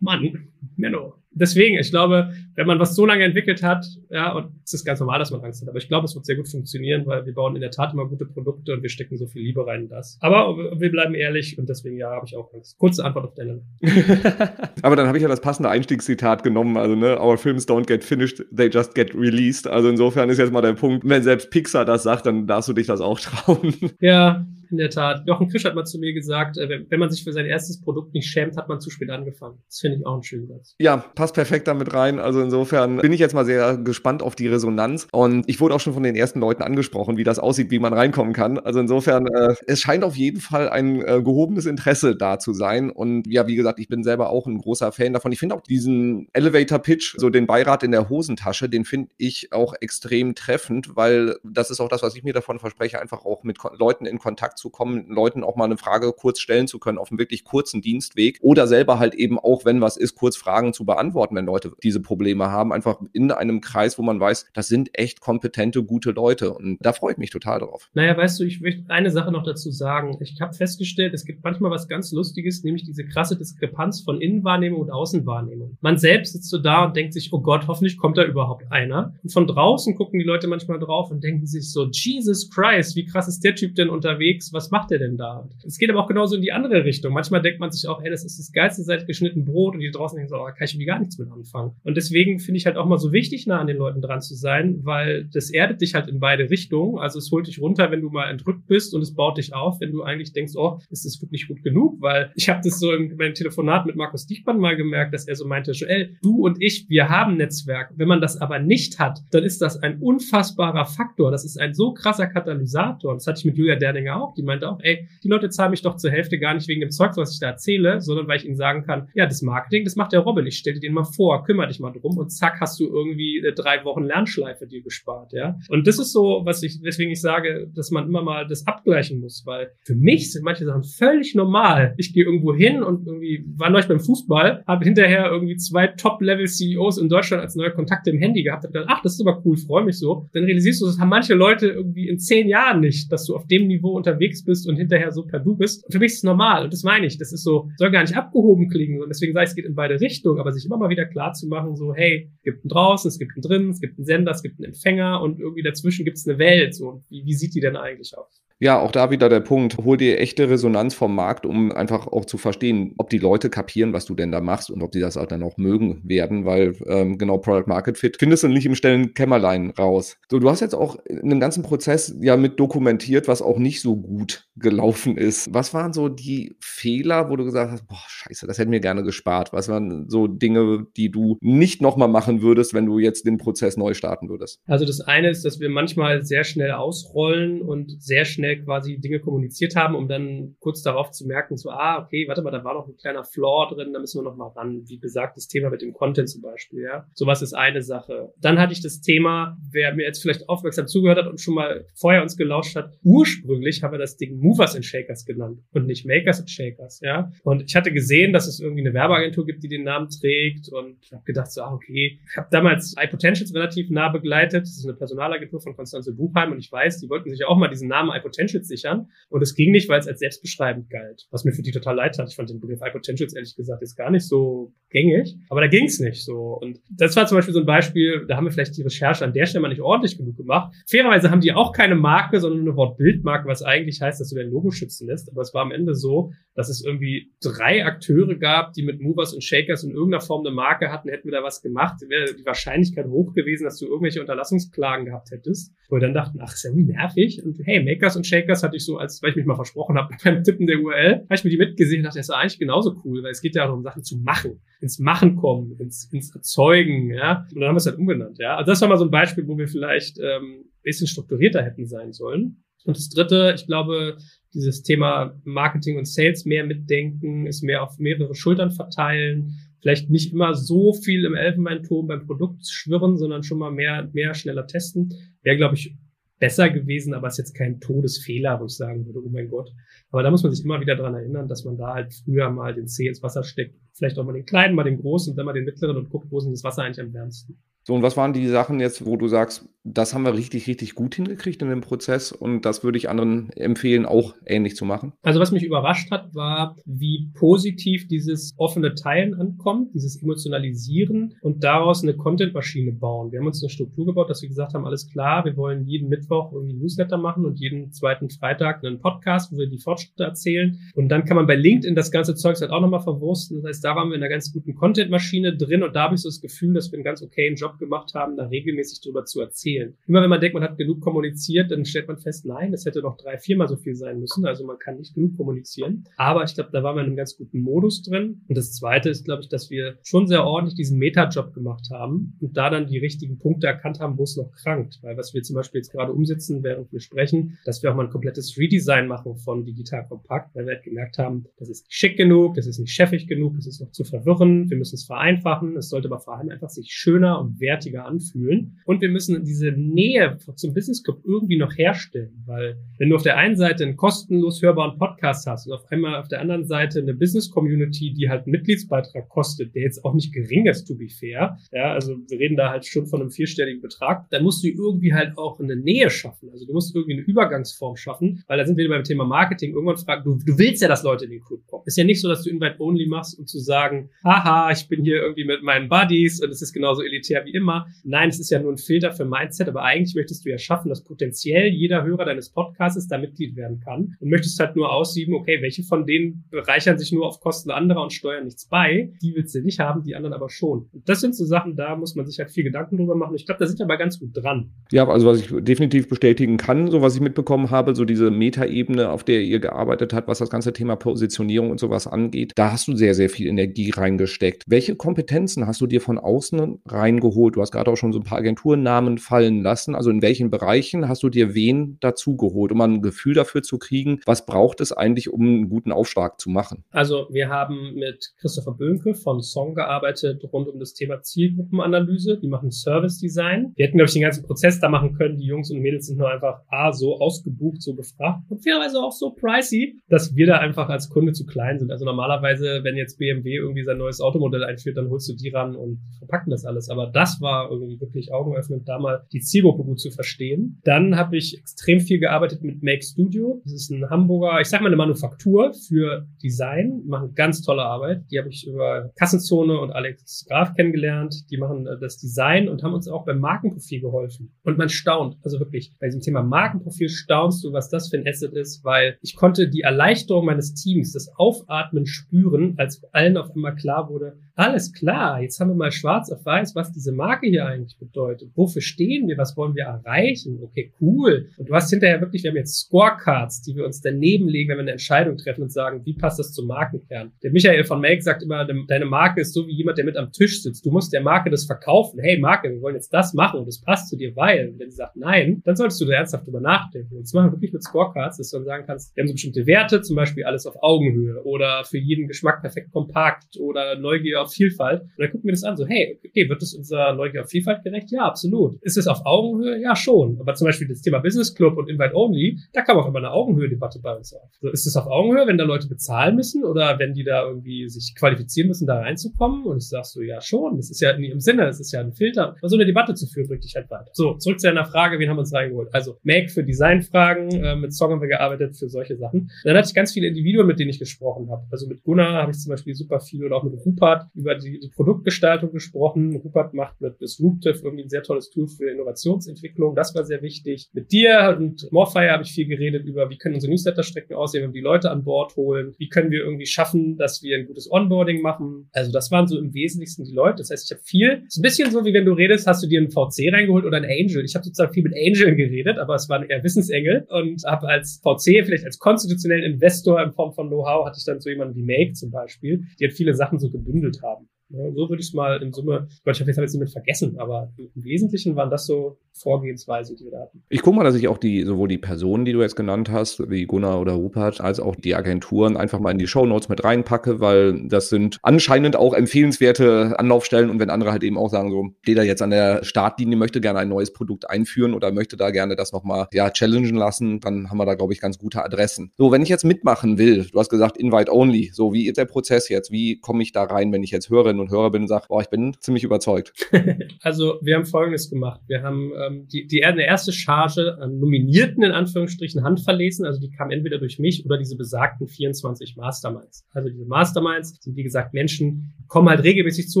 [0.00, 1.14] Mann, Menno.
[1.38, 5.00] Deswegen, ich glaube, wenn man was so lange entwickelt hat, ja, und es ist ganz
[5.00, 7.34] normal, dass man Angst hat, aber ich glaube, es wird sehr gut funktionieren, weil wir
[7.34, 9.88] bauen in der Tat immer gute Produkte und wir stecken so viel Liebe rein in
[9.90, 10.16] das.
[10.22, 12.78] Aber wir bleiben ehrlich und deswegen, ja, habe ich auch Angst.
[12.78, 13.60] Kurze Antwort auf deine.
[14.82, 18.02] aber dann habe ich ja das passende Einstiegszitat genommen, also, ne, our films don't get
[18.02, 19.66] finished, they just get released.
[19.66, 22.72] Also insofern ist jetzt mal der Punkt, wenn selbst Pixar das sagt, dann darfst du
[22.72, 23.74] dich das auch trauen.
[24.00, 25.22] Ja, in der Tat.
[25.26, 28.14] Jochen Fisch hat mal zu mir gesagt, äh, wenn man sich für sein erstes Produkt
[28.14, 29.58] nicht schämt, hat man zu spät angefangen.
[29.68, 30.74] Das finde ich auch ein schöner Satz.
[30.78, 32.18] Ja, passt perfekt damit rein.
[32.18, 35.08] Also insofern bin ich jetzt mal sehr gespannt auf die Resonanz.
[35.12, 37.92] Und ich wurde auch schon von den ersten Leuten angesprochen, wie das aussieht, wie man
[37.92, 38.58] reinkommen kann.
[38.58, 42.90] Also insofern, äh, es scheint auf jeden Fall ein äh, gehobenes Interesse da zu sein.
[42.90, 45.32] Und ja, wie gesagt, ich bin selber auch ein großer Fan davon.
[45.32, 49.52] Ich finde auch diesen Elevator Pitch, so den Beirat in der Hosentasche, den finde ich
[49.52, 53.42] auch extrem treffend, weil das ist auch das, was ich mir davon verspreche, einfach auch
[53.42, 56.98] mit Leuten in Kontakt zu kommen, Leuten auch mal eine Frage kurz stellen zu können
[56.98, 60.72] auf einem wirklich kurzen Dienstweg oder selber halt eben auch, wenn was ist, kurz Fragen
[60.72, 64.68] zu beantworten, wenn Leute diese Probleme haben, einfach in einem Kreis, wo man weiß, das
[64.68, 67.90] sind echt kompetente, gute Leute und da freue ich mich total drauf.
[67.94, 70.16] Naja, weißt du, ich möchte eine Sache noch dazu sagen.
[70.20, 74.80] Ich habe festgestellt, es gibt manchmal was ganz Lustiges, nämlich diese krasse Diskrepanz von Innenwahrnehmung
[74.80, 75.76] und Außenwahrnehmung.
[75.80, 79.14] Man selbst sitzt so da und denkt sich, oh Gott, hoffentlich kommt da überhaupt einer.
[79.22, 83.04] Und von draußen gucken die Leute manchmal drauf und denken sich so, Jesus Christ, wie
[83.04, 84.45] krass ist der Typ denn unterwegs?
[84.52, 85.48] Was macht der denn da?
[85.64, 87.12] Es geht aber auch genauso in die andere Richtung.
[87.12, 89.90] Manchmal denkt man sich auch, hey, das ist das geilste seit geschnitten Brot und die
[89.90, 91.72] draußen denken so, oh, kann ich irgendwie gar nichts mit anfangen.
[91.84, 94.34] Und deswegen finde ich halt auch mal so wichtig, nah an den Leuten dran zu
[94.34, 96.98] sein, weil das erdet dich halt in beide Richtungen.
[96.98, 99.80] Also es holt dich runter, wenn du mal entrückt bist und es baut dich auf,
[99.80, 102.00] wenn du eigentlich denkst, oh, ist das wirklich gut genug?
[102.00, 105.36] Weil ich habe das so in meinem Telefonat mit Markus Dichmann mal gemerkt, dass er
[105.36, 107.92] so meinte, Joel, du und ich, wir haben Netzwerk.
[107.96, 111.30] Wenn man das aber nicht hat, dann ist das ein unfassbarer Faktor.
[111.30, 113.10] Das ist ein so krasser Katalysator.
[113.10, 114.34] Und das hatte ich mit Julia Derninger auch.
[114.36, 116.90] Die meinte auch, ey, die Leute zahlen mich doch zur Hälfte gar nicht wegen dem
[116.90, 119.96] Zeug, was ich da erzähle, sondern weil ich ihnen sagen kann, ja, das Marketing, das
[119.96, 120.46] macht der Robin.
[120.46, 123.40] Ich stelle dir den mal vor, kümmere dich mal drum und zack, hast du irgendwie
[123.42, 125.58] eine drei Wochen Lernschleife dir gespart, ja.
[125.68, 129.20] Und das ist so, was ich, weswegen ich sage, dass man immer mal das abgleichen
[129.20, 131.94] muss, weil für mich sind manche Sachen völlig normal.
[131.96, 136.98] Ich gehe irgendwo hin und irgendwie war neulich beim Fußball, habe hinterher irgendwie zwei Top-Level-CEOs
[136.98, 139.56] in Deutschland als neue Kontakte im Handy gehabt, habe gedacht, ach, das ist aber cool,
[139.56, 140.26] freue mich so.
[140.32, 143.46] Dann realisierst du, das haben manche Leute irgendwie in zehn Jahren nicht, dass du auf
[143.46, 145.84] dem Niveau unterwegs bist und hinterher so per Du bist.
[145.90, 147.18] Für mich ist es normal und das meine ich.
[147.18, 149.74] Das ist so, soll gar nicht abgehoben klingen und deswegen sage ich, es geht in
[149.74, 152.70] beide Richtungen, aber sich immer mal wieder klar zu machen, so, hey, es gibt einen
[152.70, 155.62] draußen, es gibt einen drin, es gibt einen Sender, es gibt einen Empfänger und irgendwie
[155.62, 156.74] dazwischen gibt es eine Welt.
[156.74, 158.42] So, wie, wie sieht die denn eigentlich aus?
[158.58, 162.24] Ja, auch da wieder der Punkt, hol dir echte Resonanz vom Markt, um einfach auch
[162.24, 165.18] zu verstehen, ob die Leute kapieren, was du denn da machst und ob die das
[165.18, 168.74] auch dann auch mögen werden, weil ähm, genau Product Market Fit findest du nicht im
[168.74, 170.16] stillen Kämmerlein raus.
[170.30, 173.82] So, du hast jetzt auch in dem ganzen Prozess ja mit dokumentiert, was auch nicht
[173.82, 175.52] so gut gelaufen ist.
[175.52, 179.02] Was waren so die Fehler, wo du gesagt hast, boah, scheiße, das hätten wir gerne
[179.02, 179.52] gespart?
[179.52, 183.76] Was waren so Dinge, die du nicht nochmal machen würdest, wenn du jetzt den Prozess
[183.76, 184.60] neu starten würdest?
[184.66, 188.98] Also das eine ist, dass wir manchmal sehr schnell ausrollen und sehr schnell schnell quasi
[188.98, 192.62] Dinge kommuniziert haben, um dann kurz darauf zu merken, so, ah, okay, warte mal, da
[192.64, 194.82] war noch ein kleiner Flaw drin, da müssen wir noch mal ran.
[194.86, 197.06] Wie gesagt, das Thema mit dem Content zum Beispiel, ja.
[197.14, 198.32] Sowas ist eine Sache.
[198.40, 201.86] Dann hatte ich das Thema, wer mir jetzt vielleicht aufmerksam zugehört hat und schon mal
[201.94, 206.06] vorher uns gelauscht hat, ursprünglich haben wir das Ding Movers and Shakers genannt und nicht
[206.06, 207.30] Makers and Shakers, ja.
[207.42, 210.98] Und ich hatte gesehen, dass es irgendwie eine Werbeagentur gibt, die den Namen trägt und
[211.12, 212.20] habe gedacht, so, ah, okay.
[212.30, 214.62] Ich habe damals iPotentials relativ nah begleitet.
[214.62, 217.68] Das ist eine Personalagentur von Konstanze Buchheim und ich weiß, die wollten sich auch mal
[217.68, 219.08] diesen Namen iPotentials Potentials sichern.
[219.28, 221.26] Und es ging nicht, weil es als selbstbeschreibend galt.
[221.30, 222.28] Was mir für die total leid hat.
[222.28, 225.36] Ich fand den Begriff High Potentials ehrlich gesagt jetzt gar nicht so gängig.
[225.48, 226.58] Aber da ging es nicht so.
[226.60, 229.32] Und das war zum Beispiel so ein Beispiel, da haben wir vielleicht die Recherche an
[229.32, 230.74] der Stelle mal nicht ordentlich genug gemacht.
[230.86, 234.50] Fairerweise haben die auch keine Marke, sondern eine Wortbildmarke, was eigentlich heißt, dass du dein
[234.50, 235.30] Logo schützen lässt.
[235.30, 239.34] Aber es war am Ende so, dass es irgendwie drei Akteure gab, die mit Movers
[239.34, 242.46] und Shakers in irgendeiner Form eine Marke hatten, hätten wir da was gemacht, wäre die
[242.46, 245.72] Wahrscheinlichkeit hoch gewesen, dass du irgendwelche Unterlassungsklagen gehabt hättest.
[245.88, 247.44] Wo wir dann dachten, ach, ist ja irgendwie nervig.
[247.44, 250.14] Und hey, Makers und Shakers hatte ich so, als weil ich mich mal versprochen habe
[250.24, 253.00] beim Tippen der URL, habe ich mir die mitgesehen und dachte, das ist eigentlich genauso
[253.04, 257.10] cool, weil es geht ja darum, Sachen zu machen, ins Machen kommen, ins, ins Erzeugen,
[257.10, 257.46] ja.
[257.52, 258.56] Und dann haben wir es halt umgenannt, ja.
[258.56, 262.12] Also das war mal so ein Beispiel, wo wir vielleicht ähm, bisschen strukturierter hätten sein
[262.12, 262.62] sollen.
[262.84, 264.16] Und das dritte, ich glaube,
[264.56, 270.32] dieses Thema Marketing und Sales mehr mitdenken, ist mehr auf mehrere Schultern verteilen, vielleicht nicht
[270.32, 275.12] immer so viel im Elfenbeinturm beim Produkt schwirren, sondern schon mal mehr, mehr schneller testen,
[275.42, 275.94] wäre, glaube ich,
[276.38, 279.70] besser gewesen, aber ist jetzt kein Todesfehler, wo ich sagen würde, oh mein Gott.
[280.10, 282.74] Aber da muss man sich immer wieder dran erinnern, dass man da halt früher mal
[282.74, 285.52] den Zeh ins Wasser steckt, vielleicht auch mal den kleinen, mal den großen dann mal
[285.52, 287.58] den mittleren und guckt, wo ist denn das Wasser eigentlich am wärmsten.
[287.86, 290.96] So, und was waren die Sachen jetzt, wo du sagst, das haben wir richtig, richtig
[290.96, 295.12] gut hingekriegt in dem Prozess und das würde ich anderen empfehlen, auch ähnlich zu machen?
[295.22, 301.62] Also was mich überrascht hat, war, wie positiv dieses offene Teilen ankommt, dieses Emotionalisieren und
[301.62, 303.30] daraus eine Content-Maschine bauen.
[303.30, 306.08] Wir haben uns eine Struktur gebaut, dass wir gesagt haben, alles klar, wir wollen jeden
[306.08, 310.76] Mittwoch irgendwie Newsletter machen und jeden zweiten Freitag einen Podcast, wo wir die Fortschritte erzählen.
[310.96, 313.62] Und dann kann man bei LinkedIn das ganze Zeug halt auch nochmal verwursten.
[313.62, 316.22] Das heißt, da waren wir in einer ganz guten Content-Maschine drin und da habe ich
[316.22, 319.40] so das Gefühl, dass wir einen ganz okayen Job gemacht haben, da regelmäßig drüber zu
[319.40, 319.96] erzählen.
[320.06, 323.00] Immer wenn man denkt, man hat genug kommuniziert, dann stellt man fest, nein, es hätte
[323.02, 324.46] noch drei, viermal so viel sein müssen.
[324.46, 326.04] Also man kann nicht genug kommunizieren.
[326.16, 328.42] Aber ich glaube, da waren wir in einem ganz guten Modus drin.
[328.48, 332.36] Und das Zweite ist, glaube ich, dass wir schon sehr ordentlich diesen Meta-Job gemacht haben
[332.40, 334.98] und da dann die richtigen Punkte erkannt haben, wo es noch krankt.
[335.02, 338.04] Weil was wir zum Beispiel jetzt gerade umsetzen, während wir sprechen, dass wir auch mal
[338.04, 342.16] ein komplettes Redesign machen von Digital Kompakt, weil wir halt gemerkt haben, das ist schick
[342.16, 345.76] genug, das ist nicht chefig genug, das ist noch zu verwirren, wir müssen es vereinfachen,
[345.76, 348.78] es sollte aber vor allem einfach sich schöner und wertiger anfühlen.
[348.84, 352.44] Und wir müssen diese Nähe zum Business Club irgendwie noch herstellen.
[352.46, 356.16] Weil wenn du auf der einen Seite einen kostenlos hörbaren Podcast hast und auf einmal
[356.20, 360.14] auf der anderen Seite eine Business Community, die halt einen Mitgliedsbeitrag kostet, der jetzt auch
[360.14, 363.30] nicht gering ist, to be fair, ja, also wir reden da halt schon von einem
[363.30, 366.50] vierstelligen Betrag, dann musst du irgendwie halt auch eine Nähe schaffen.
[366.50, 369.72] Also du musst irgendwie eine Übergangsform schaffen, weil da sind wir beim Thema Marketing.
[369.72, 371.82] Irgendwann fragt, du, du willst ja, dass Leute in den Club kommen.
[371.86, 375.02] Ist ja nicht so, dass du Invite Only machst, um zu sagen, haha, ich bin
[375.02, 377.86] hier irgendwie mit meinen Buddies und es ist genauso elitär wie immer.
[378.04, 380.88] Nein, es ist ja nur ein Filter für Mindset aber eigentlich möchtest du ja schaffen,
[380.88, 385.34] dass potenziell jeder Hörer deines Podcasts da Mitglied werden kann und möchtest halt nur aussieben,
[385.34, 389.34] okay, welche von denen bereichern sich nur auf Kosten anderer und steuern nichts bei, die
[389.34, 390.88] willst du nicht haben, die anderen aber schon.
[390.92, 393.34] Und das sind so Sachen, da muss man sich halt viel Gedanken drüber machen.
[393.34, 394.70] Ich glaube, da sind wir aber ganz gut dran.
[394.90, 399.10] Ja, also was ich definitiv bestätigen kann, so was ich mitbekommen habe, so diese Metaebene,
[399.10, 402.88] auf der ihr gearbeitet habt, was das ganze Thema Positionierung und sowas angeht, da hast
[402.88, 404.64] du sehr, sehr viel Energie reingesteckt.
[404.66, 407.45] Welche Kompetenzen hast du dir von außen reingeholt?
[407.54, 409.94] Du hast gerade auch schon so ein paar Agenturnamen fallen lassen?
[409.94, 414.20] Also in welchen Bereichen hast du dir wen dazugeholt, um ein Gefühl dafür zu kriegen,
[414.26, 416.84] was braucht es eigentlich, um einen guten Aufschlag zu machen?
[416.90, 422.38] Also wir haben mit Christopher Böhnke von Song gearbeitet rund um das Thema Zielgruppenanalyse.
[422.38, 423.72] Die machen Service Design.
[423.76, 425.36] Wir hätten, glaube ich, den ganzen Prozess da machen können.
[425.36, 429.12] Die Jungs und Mädels sind nur einfach A, so ausgebucht, so gefragt und fairerweise auch
[429.12, 431.90] so pricey, dass wir da einfach als Kunde zu klein sind.
[431.90, 435.76] Also normalerweise, wenn jetzt BMW irgendwie sein neues Automodell einführt, dann holst du die ran
[435.76, 436.88] und verpacken das alles.
[436.88, 440.80] Aber das war irgendwie wirklich augenöffnend, da mal die Zielgruppe gut zu verstehen.
[440.84, 443.60] Dann habe ich extrem viel gearbeitet mit Make Studio.
[443.64, 448.24] Das ist ein Hamburger, ich sag mal eine Manufaktur für Design, machen ganz tolle Arbeit.
[448.30, 451.50] Die habe ich über Kassenzone und Alex Graf kennengelernt.
[451.50, 454.52] Die machen äh, das Design und haben uns auch beim Markenprofil geholfen.
[454.62, 458.26] Und man staunt, also wirklich, bei diesem Thema Markenprofil staunst du, was das für ein
[458.26, 463.50] Asset ist, weil ich konnte die Erleichterung meines Teams, das Aufatmen spüren, als allen auf
[463.54, 467.46] einmal klar wurde, alles klar, jetzt haben wir mal schwarz auf weiß, was diese Marke
[467.46, 468.50] hier eigentlich bedeutet.
[468.54, 469.36] Wofür stehen wir?
[469.36, 470.58] Was wollen wir erreichen?
[470.62, 471.50] Okay, cool.
[471.58, 474.78] Und du hast hinterher wirklich, wir haben jetzt Scorecards, die wir uns daneben legen, wenn
[474.78, 477.32] wir eine Entscheidung treffen und sagen, wie passt das zum Markenkern?
[477.42, 480.32] Der Michael von Make sagt immer, deine Marke ist so wie jemand, der mit am
[480.32, 480.86] Tisch sitzt.
[480.86, 482.18] Du musst der Marke das verkaufen.
[482.18, 484.70] Hey Marke, wir wollen jetzt das machen und das passt zu dir, weil.
[484.70, 487.14] Und wenn sie sagt nein, dann solltest du da ernsthaft drüber nachdenken.
[487.16, 489.34] Und das machen wir wirklich mit Scorecards, dass du dann sagen kannst, wir haben so
[489.34, 494.45] bestimmte Werte, zum Beispiel alles auf Augenhöhe oder für jeden Geschmack perfekt kompakt oder Neugier
[494.45, 495.02] auf Vielfalt.
[495.02, 497.82] Und dann gucken wir das an, so, hey, okay, wird das unserer Neugier auf Vielfalt
[497.82, 498.10] gerecht?
[498.10, 498.80] Ja, absolut.
[498.82, 499.80] Ist es auf Augenhöhe?
[499.80, 500.38] Ja, schon.
[500.40, 503.30] Aber zum Beispiel das Thema Business Club und Invite Only, da kam auch immer eine
[503.30, 504.48] Augenhöhe-Debatte bei uns auf.
[504.60, 507.88] So, ist es auf Augenhöhe, wenn da Leute bezahlen müssen oder wenn die da irgendwie
[507.88, 509.64] sich qualifizieren müssen, da reinzukommen?
[509.64, 510.76] Und ich sag so, ja, schon.
[510.76, 512.56] Das ist ja in ihrem Sinne, das ist ja ein Filter.
[512.58, 514.10] Aber so eine Debatte zu führen, bringt dich halt weiter.
[514.12, 515.88] So, zurück zu deiner Frage, wen haben wir uns reingeholt?
[515.92, 519.50] Also, Make für Designfragen, äh, mit Song haben wir gearbeitet für solche Sachen.
[519.64, 521.66] Dann hatte ich ganz viele Individuen, mit denen ich gesprochen habe.
[521.70, 524.66] Also mit Gunnar habe ich zum Beispiel super viel oder auch mit Rupert über die
[524.80, 526.36] die, Produktgestaltung gesprochen.
[526.36, 529.94] Rupert macht mit Disruptive irgendwie ein sehr tolles Tool für Innovationsentwicklung.
[529.94, 530.88] Das war sehr wichtig.
[530.92, 534.70] Mit dir und Morfire habe ich viel geredet über, wie können unsere Newsletter-Strecken aussehen, wenn
[534.70, 535.94] wir die Leute an Bord holen.
[535.98, 538.88] Wie können wir irgendwie schaffen, dass wir ein gutes Onboarding machen.
[538.92, 540.58] Also das waren so im Wesentlichsten die Leute.
[540.58, 542.88] Das heißt, ich habe viel, ist ein bisschen so, wie wenn du redest, hast du
[542.88, 544.44] dir einen VC reingeholt oder einen Angel.
[544.44, 548.20] Ich habe sozusagen viel mit Angel geredet, aber es waren eher Wissensengel und habe als
[548.22, 551.82] VC, vielleicht als konstitutionellen Investor in Form von Know-how, hatte ich dann so jemanden wie
[551.82, 554.48] Make zum Beispiel, die halt viele Sachen so gebündelt haben.
[554.68, 557.72] So würde ich es mal in Summe, ich habe jetzt, hab jetzt damit vergessen, aber
[557.76, 560.62] im Wesentlichen waren das so Vorgehensweise, die wir da hatten.
[560.68, 563.50] Ich gucke mal, dass ich auch die, sowohl die Personen, die du jetzt genannt hast,
[563.50, 566.82] wie Gunnar oder Rupert, als auch die Agenturen einfach mal in die Show Notes mit
[566.82, 571.70] reinpacke, weil das sind anscheinend auch empfehlenswerte Anlaufstellen und wenn andere halt eben auch sagen,
[571.70, 575.36] so, steht da jetzt an der Startlinie, möchte gerne ein neues Produkt einführen oder möchte
[575.36, 578.64] da gerne das nochmal, ja, challengen lassen, dann haben wir da, glaube ich, ganz gute
[578.64, 579.12] Adressen.
[579.18, 582.24] So, wenn ich jetzt mitmachen will, du hast gesagt, Invite Only, so, wie ist der
[582.24, 582.90] Prozess jetzt?
[582.90, 585.26] Wie komme ich da rein, wenn ich jetzt höre, Hörerinnen und Hörer bin und sage,
[585.28, 586.52] boah, ich bin ziemlich überzeugt.
[587.22, 588.60] also wir haben Folgendes gemacht.
[588.66, 593.26] Wir haben ähm, die, die eine erste Charge an Nominierten in Anführungsstrichen handverlesen.
[593.26, 596.66] Also die kam entweder durch mich oder diese besagten 24 Masterminds.
[596.72, 600.00] Also diese Masterminds sind wie gesagt Menschen, kommen halt regelmäßig zu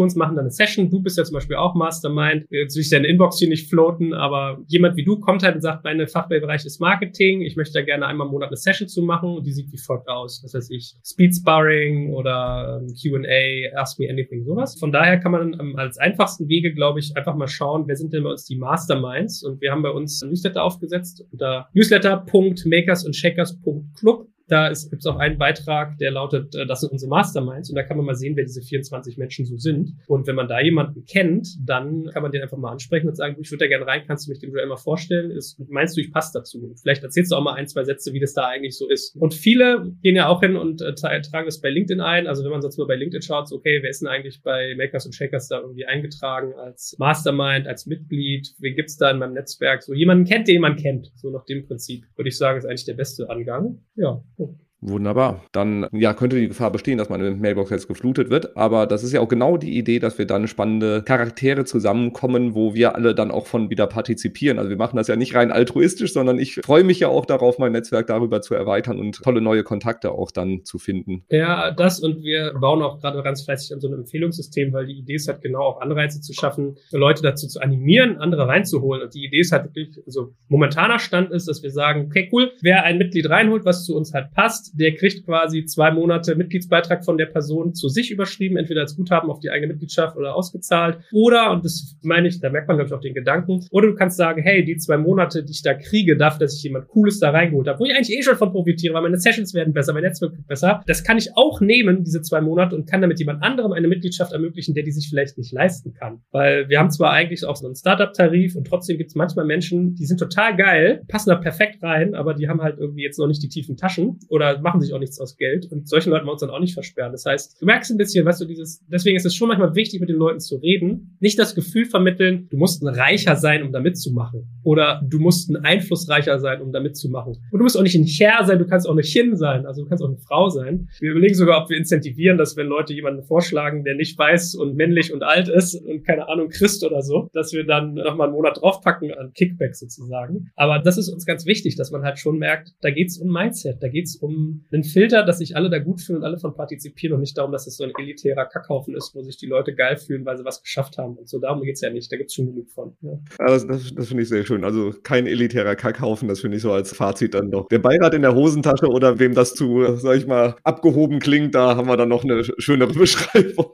[0.00, 0.90] uns, machen dann eine Session.
[0.90, 2.46] Du bist ja zum Beispiel auch Mastermind.
[2.50, 5.60] Jetzt will ich deine Inbox hier nicht floaten, aber jemand wie du kommt halt und
[5.60, 7.42] sagt, meine Fachbereich ist Marketing.
[7.42, 9.78] Ich möchte da gerne einmal im Monat eine Session zu machen und die sieht wie
[9.78, 10.42] folgt aus.
[10.42, 14.78] Das heißt ich, Speed Sparring oder ähm, Q&A, Ask Me Anything, sowas.
[14.78, 18.12] Von daher kann man ähm, als einfachsten Wege, glaube ich, einfach mal schauen, wer sind
[18.12, 24.28] denn bei uns die Masterminds und wir haben bei uns ein Newsletter aufgesetzt unter newsletter.makersandshakers.club
[24.48, 27.68] da gibt es auch einen Beitrag, der lautet, äh, das sind unsere Masterminds.
[27.70, 29.94] Und da kann man mal sehen, wer diese 24 Menschen so sind.
[30.06, 33.36] Und wenn man da jemanden kennt, dann kann man den einfach mal ansprechen und sagen,
[33.40, 35.30] ich würde da gerne rein, kannst du mich dem Joel mal vorstellen?
[35.30, 36.74] Ist, meinst du, ich passe dazu?
[36.80, 39.16] Vielleicht erzählst du auch mal ein, zwei Sätze, wie das da eigentlich so ist.
[39.16, 42.26] Und viele gehen ja auch hin und äh, tragen das bei LinkedIn ein.
[42.26, 44.74] Also wenn man sonst mal bei LinkedIn schaut, so, okay, wer ist denn eigentlich bei
[44.76, 48.54] Makers und Shakers da irgendwie eingetragen als Mastermind, als Mitglied?
[48.58, 49.82] Wen gibt's da in meinem Netzwerk?
[49.82, 51.12] So jemanden kennt, den man kennt.
[51.16, 53.80] So nach dem Prinzip würde ich sagen, ist eigentlich der beste Angang.
[53.96, 54.22] Ja.
[54.38, 54.65] Thank you.
[54.82, 55.42] Wunderbar.
[55.52, 58.56] Dann ja, könnte die Gefahr bestehen, dass meine Mailbox jetzt geflutet wird.
[58.56, 62.74] Aber das ist ja auch genau die Idee, dass wir dann spannende Charaktere zusammenkommen, wo
[62.74, 64.58] wir alle dann auch von wieder partizipieren.
[64.58, 67.58] Also wir machen das ja nicht rein altruistisch, sondern ich freue mich ja auch darauf,
[67.58, 71.24] mein Netzwerk darüber zu erweitern und tolle neue Kontakte auch dann zu finden.
[71.30, 74.98] Ja, das und wir bauen auch gerade ganz fleißig an so einem Empfehlungssystem, weil die
[74.98, 79.02] Idee ist halt genau auch Anreize zu schaffen, Leute dazu zu animieren, andere reinzuholen.
[79.02, 82.52] Und die Idee ist halt wirklich, also momentaner Stand ist, dass wir sagen, okay, cool,
[82.60, 87.04] wer ein Mitglied reinholt, was zu uns halt passt, der kriegt quasi zwei Monate Mitgliedsbeitrag
[87.04, 90.98] von der Person zu sich überschrieben, entweder als Guthaben auf die eigene Mitgliedschaft oder ausgezahlt.
[91.12, 93.94] Oder, und das meine ich, da merkt man, glaube ich, auch den Gedanken, oder du
[93.94, 97.18] kannst sagen, hey, die zwei Monate, die ich da kriege, dafür, dass ich jemand Cooles
[97.18, 99.92] da reingeholt habe, wo ich eigentlich eh schon von profitiere, weil meine Sessions werden besser,
[99.92, 103.18] mein Netzwerk wird besser, das kann ich auch nehmen, diese zwei Monate, und kann damit
[103.18, 106.20] jemand anderem eine Mitgliedschaft ermöglichen, der die sich vielleicht nicht leisten kann.
[106.30, 109.94] Weil wir haben zwar eigentlich auch so einen Startup-Tarif und trotzdem gibt es manchmal Menschen,
[109.94, 113.26] die sind total geil, passen da perfekt rein, aber die haben halt irgendwie jetzt noch
[113.26, 116.28] nicht die tiefen Taschen oder machen sich auch nichts aus Geld und solchen Leuten wollen
[116.28, 117.12] wir uns dann auch nicht versperren.
[117.12, 120.00] Das heißt, du merkst ein bisschen, weißt du, dieses, deswegen ist es schon manchmal wichtig,
[120.00, 123.72] mit den Leuten zu reden, nicht das Gefühl vermitteln, du musst ein Reicher sein, um
[123.72, 127.34] da mitzumachen oder du musst ein einflussreicher sein, um da mitzumachen.
[127.50, 129.82] Und du musst auch nicht ein Herr sein, du kannst auch eine Chin sein, also
[129.82, 130.88] du kannst auch eine Frau sein.
[131.00, 134.76] Wir überlegen sogar, ob wir incentivieren, dass wenn Leute jemanden vorschlagen, der nicht weiß und
[134.76, 138.36] männlich und alt ist und keine Ahnung Christ oder so, dass wir dann nochmal einen
[138.36, 140.50] Monat draufpacken an Kickback sozusagen.
[140.56, 143.82] Aber das ist uns ganz wichtig, dass man halt schon merkt, da geht's um Mindset,
[143.82, 147.14] da geht's um einen Filter, dass sich alle da gut fühlen und alle von partizipieren
[147.14, 149.96] und nicht darum, dass es so ein elitärer Kackhaufen ist, wo sich die Leute geil
[149.96, 151.16] fühlen, weil sie was geschafft haben.
[151.16, 152.10] Und so darum geht's ja nicht.
[152.10, 152.96] Da gibt's schon genug von.
[153.02, 154.64] Ja, ja das, das, das finde ich sehr schön.
[154.64, 157.68] Also kein elitärer Kackhaufen, das finde ich so als Fazit dann doch.
[157.68, 161.76] Der Beirat in der Hosentasche oder wem das zu, sag ich mal, abgehoben klingt, da
[161.76, 163.72] haben wir dann noch eine schönere Beschreibung.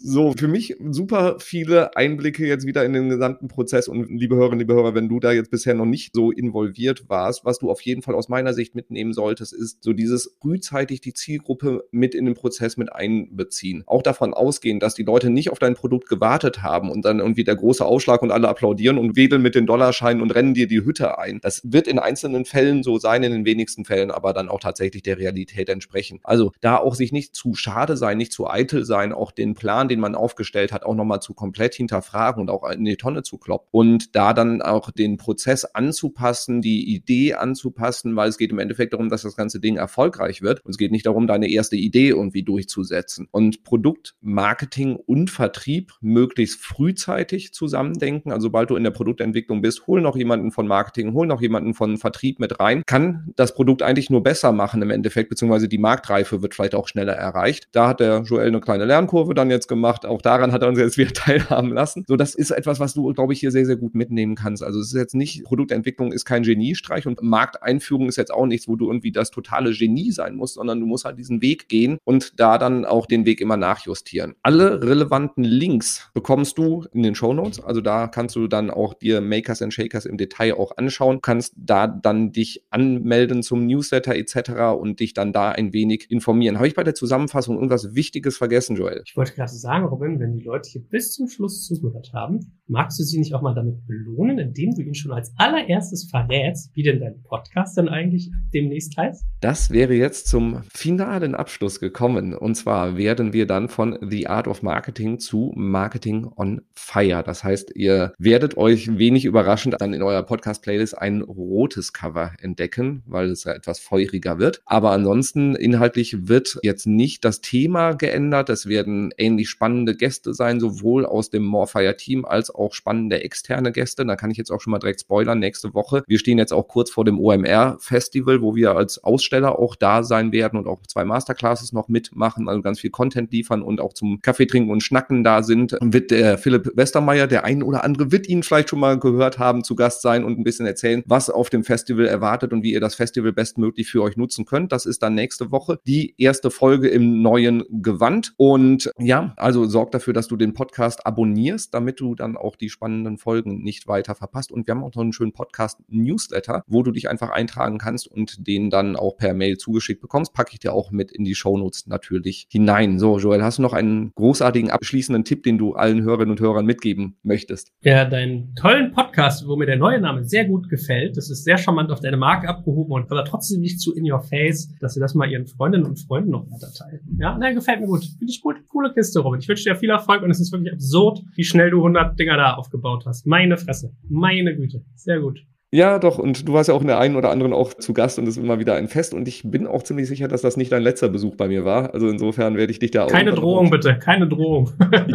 [0.00, 3.88] So, für mich super viele Einblicke jetzt wieder in den gesamten Prozess.
[3.88, 7.44] Und liebe Hörerinnen, liebe Hörer, wenn du da jetzt bisher noch nicht so involviert warst,
[7.44, 11.14] was du auf jeden Fall aus meiner Sicht mitnehmen solltest, ist so dieses frühzeitig die
[11.14, 13.82] Zielgruppe mit in den Prozess mit einbeziehen.
[13.86, 17.44] Auch davon ausgehen, dass die Leute nicht auf dein Produkt gewartet haben und dann irgendwie
[17.44, 20.84] der große Ausschlag und alle applaudieren und wedeln mit den Dollarscheinen und rennen dir die
[20.84, 21.40] Hütte ein.
[21.42, 25.02] Das wird in einzelnen Fällen so sein, in den wenigsten Fällen aber dann auch tatsächlich
[25.02, 26.20] der Realität entsprechen.
[26.22, 29.87] Also da auch sich nicht zu schade sein, nicht zu eitel sein, auch den Plan
[29.88, 33.38] den man aufgestellt hat, auch nochmal zu komplett hinterfragen und auch in die Tonne zu
[33.38, 38.58] kloppen und da dann auch den Prozess anzupassen, die Idee anzupassen, weil es geht im
[38.58, 41.76] Endeffekt darum, dass das ganze Ding erfolgreich wird und es geht nicht darum, deine erste
[41.76, 43.28] Idee irgendwie durchzusetzen.
[43.30, 48.32] Und Produktmarketing und Vertrieb möglichst frühzeitig zusammendenken.
[48.32, 51.74] Also sobald du in der Produktentwicklung bist, hol noch jemanden von Marketing, hol noch jemanden
[51.74, 55.78] von Vertrieb mit rein, kann das Produkt eigentlich nur besser machen im Endeffekt, beziehungsweise die
[55.78, 57.68] Marktreife wird vielleicht auch schneller erreicht.
[57.72, 60.04] Da hat der Joel eine kleine Lernkurve dann jetzt gemacht gemacht.
[60.04, 62.04] Auch daran hat er uns jetzt wieder teilhaben lassen.
[62.06, 64.62] So, das ist etwas, was du, glaube ich, hier sehr, sehr gut mitnehmen kannst.
[64.62, 68.68] Also es ist jetzt nicht, Produktentwicklung ist kein Geniestreich und Markteinführung ist jetzt auch nichts,
[68.68, 71.98] wo du irgendwie das totale Genie sein musst, sondern du musst halt diesen Weg gehen
[72.04, 74.34] und da dann auch den Weg immer nachjustieren.
[74.42, 77.60] Alle relevanten Links bekommst du in den Show Notes.
[77.60, 81.54] Also da kannst du dann auch dir Makers and Shakers im Detail auch anschauen, kannst
[81.56, 84.78] da dann dich anmelden zum Newsletter etc.
[84.78, 86.56] und dich dann da ein wenig informieren.
[86.56, 89.02] Habe ich bei der Zusammenfassung irgendwas Wichtiges vergessen, Joel?
[89.06, 92.40] Ich wollte gerade sagen, sagen, Robin, wenn die Leute hier bis zum Schluss zugehört haben,
[92.68, 96.70] magst du sie nicht auch mal damit belohnen, indem du ihnen schon als allererstes verrätst,
[96.74, 99.26] wie denn dein Podcast dann eigentlich demnächst heißt?
[99.40, 102.32] Das wäre jetzt zum finalen Abschluss gekommen.
[102.32, 107.22] Und zwar werden wir dann von The Art of Marketing zu Marketing on Fire.
[107.22, 113.02] Das heißt, ihr werdet euch wenig überraschend dann in eurer Podcast-Playlist ein rotes Cover entdecken,
[113.06, 114.62] weil es ja etwas feuriger wird.
[114.64, 118.48] Aber ansonsten inhaltlich wird jetzt nicht das Thema geändert.
[118.48, 124.06] Es werden ähnlich spannende Gäste sein, sowohl aus dem Morfire-Team als auch spannende externe Gäste.
[124.06, 125.40] Da kann ich jetzt auch schon mal direkt spoilern.
[125.40, 126.04] Nächste Woche.
[126.06, 130.30] Wir stehen jetzt auch kurz vor dem OMR-Festival, wo wir als Aussteller auch da sein
[130.30, 134.22] werden und auch zwei Masterclasses noch mitmachen, also ganz viel Content liefern und auch zum
[134.22, 135.76] Kaffee trinken und Schnacken da sind.
[135.80, 139.64] Wird der Philipp Westermeier, der ein oder andere wird ihn vielleicht schon mal gehört haben,
[139.64, 142.80] zu Gast sein und ein bisschen erzählen, was auf dem Festival erwartet und wie ihr
[142.80, 144.70] das Festival bestmöglich für euch nutzen könnt.
[144.70, 148.34] Das ist dann nächste Woche die erste Folge im neuen Gewand.
[148.36, 152.68] Und ja, also sorgt dafür, dass du den Podcast abonnierst, damit du dann auch die
[152.68, 154.52] spannenden Folgen nicht weiter verpasst.
[154.52, 158.46] Und wir haben auch noch einen schönen Podcast-Newsletter, wo du dich einfach eintragen kannst und
[158.46, 160.34] den dann auch per Mail zugeschickt bekommst.
[160.34, 162.98] Packe ich dir auch mit in die Shownotes natürlich hinein.
[162.98, 166.66] So, Joel, hast du noch einen großartigen abschließenden Tipp, den du allen Hörerinnen und Hörern
[166.66, 167.72] mitgeben möchtest?
[167.80, 171.16] Ja, deinen tollen Podcast, wo mir der neue Name sehr gut gefällt.
[171.16, 174.20] Das ist sehr charmant auf deine Marke abgehoben und aber trotzdem nicht zu in your
[174.20, 177.00] face, dass sie das mal ihren Freundinnen und Freunden noch weiter teilen.
[177.18, 178.04] Ja, nein, gefällt mir gut.
[178.04, 178.56] Finde ich gut.
[178.68, 179.37] Coole Kiste, Robin.
[179.38, 182.36] Ich wünsche dir viel Erfolg und es ist wirklich absurd, wie schnell du 100 Dinger
[182.36, 183.26] da aufgebaut hast.
[183.26, 183.92] Meine Fresse.
[184.08, 184.84] Meine Güte.
[184.94, 185.40] Sehr gut.
[185.70, 186.18] Ja, doch.
[186.18, 188.38] Und du warst ja auch in der einen oder anderen auch zu Gast und es
[188.38, 189.12] ist immer wieder ein Fest.
[189.12, 191.92] Und ich bin auch ziemlich sicher, dass das nicht dein letzter Besuch bei mir war.
[191.92, 193.10] Also insofern werde ich dich da auch.
[193.10, 193.98] Keine Drohung, bitte.
[193.98, 194.70] Keine Drohung.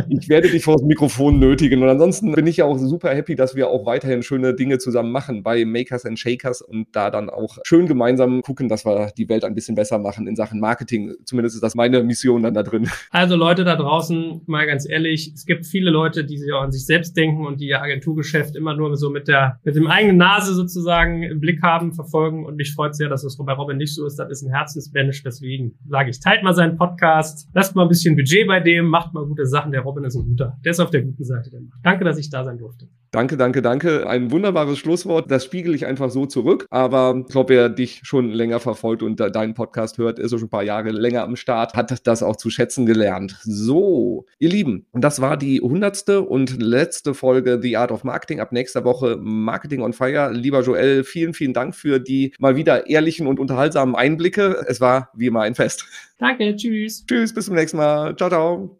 [0.10, 1.82] ich, ich, werde dich vor das Mikrofon nötigen.
[1.82, 5.12] Und ansonsten bin ich ja auch super happy, dass wir auch weiterhin schöne Dinge zusammen
[5.12, 9.30] machen bei Makers and Shakers und da dann auch schön gemeinsam gucken, dass wir die
[9.30, 11.16] Welt ein bisschen besser machen in Sachen Marketing.
[11.26, 12.89] Zumindest ist das meine Mission dann da drin.
[13.10, 16.72] Also Leute da draußen, mal ganz ehrlich, es gibt viele Leute, die sich auch an
[16.72, 20.18] sich selbst denken und die ihr Agenturgeschäft immer nur so mit der, mit dem eigenen
[20.18, 22.46] Nase sozusagen im Blick haben, verfolgen.
[22.46, 24.18] Und mich freut sehr, dass das bei Robin nicht so ist.
[24.18, 25.24] Das ist ein Herzensbanish.
[25.24, 29.14] Deswegen sage ich, teilt mal seinen Podcast, lasst mal ein bisschen Budget bei dem, macht
[29.14, 29.72] mal gute Sachen.
[29.72, 30.58] Der Robin ist ein guter.
[30.66, 31.50] Der ist auf der guten Seite.
[31.50, 31.80] Der macht.
[31.84, 32.89] Danke, dass ich da sein durfte.
[33.14, 34.09] Danke, danke, danke.
[34.09, 35.30] Ein wunderbares Schlusswort.
[35.30, 36.66] Das spiegel ich einfach so zurück.
[36.72, 40.49] Aber ich glaube, wer dich schon länger verfolgt und deinen Podcast hört, ist schon ein
[40.49, 43.38] paar Jahre länger am Start, hat das auch zu schätzen gelernt.
[43.43, 48.39] So, ihr Lieben, das war die hundertste und letzte Folge The Art of Marketing.
[48.39, 50.32] Ab nächster Woche Marketing on Fire.
[50.34, 54.66] Lieber Joel, vielen, vielen Dank für die mal wieder ehrlichen und unterhaltsamen Einblicke.
[54.68, 55.86] Es war wie immer ein Fest.
[56.18, 57.05] Danke, tschüss.
[57.05, 58.16] Tschüss, bis zum nächsten Mal.
[58.16, 58.80] Ciao, ciao.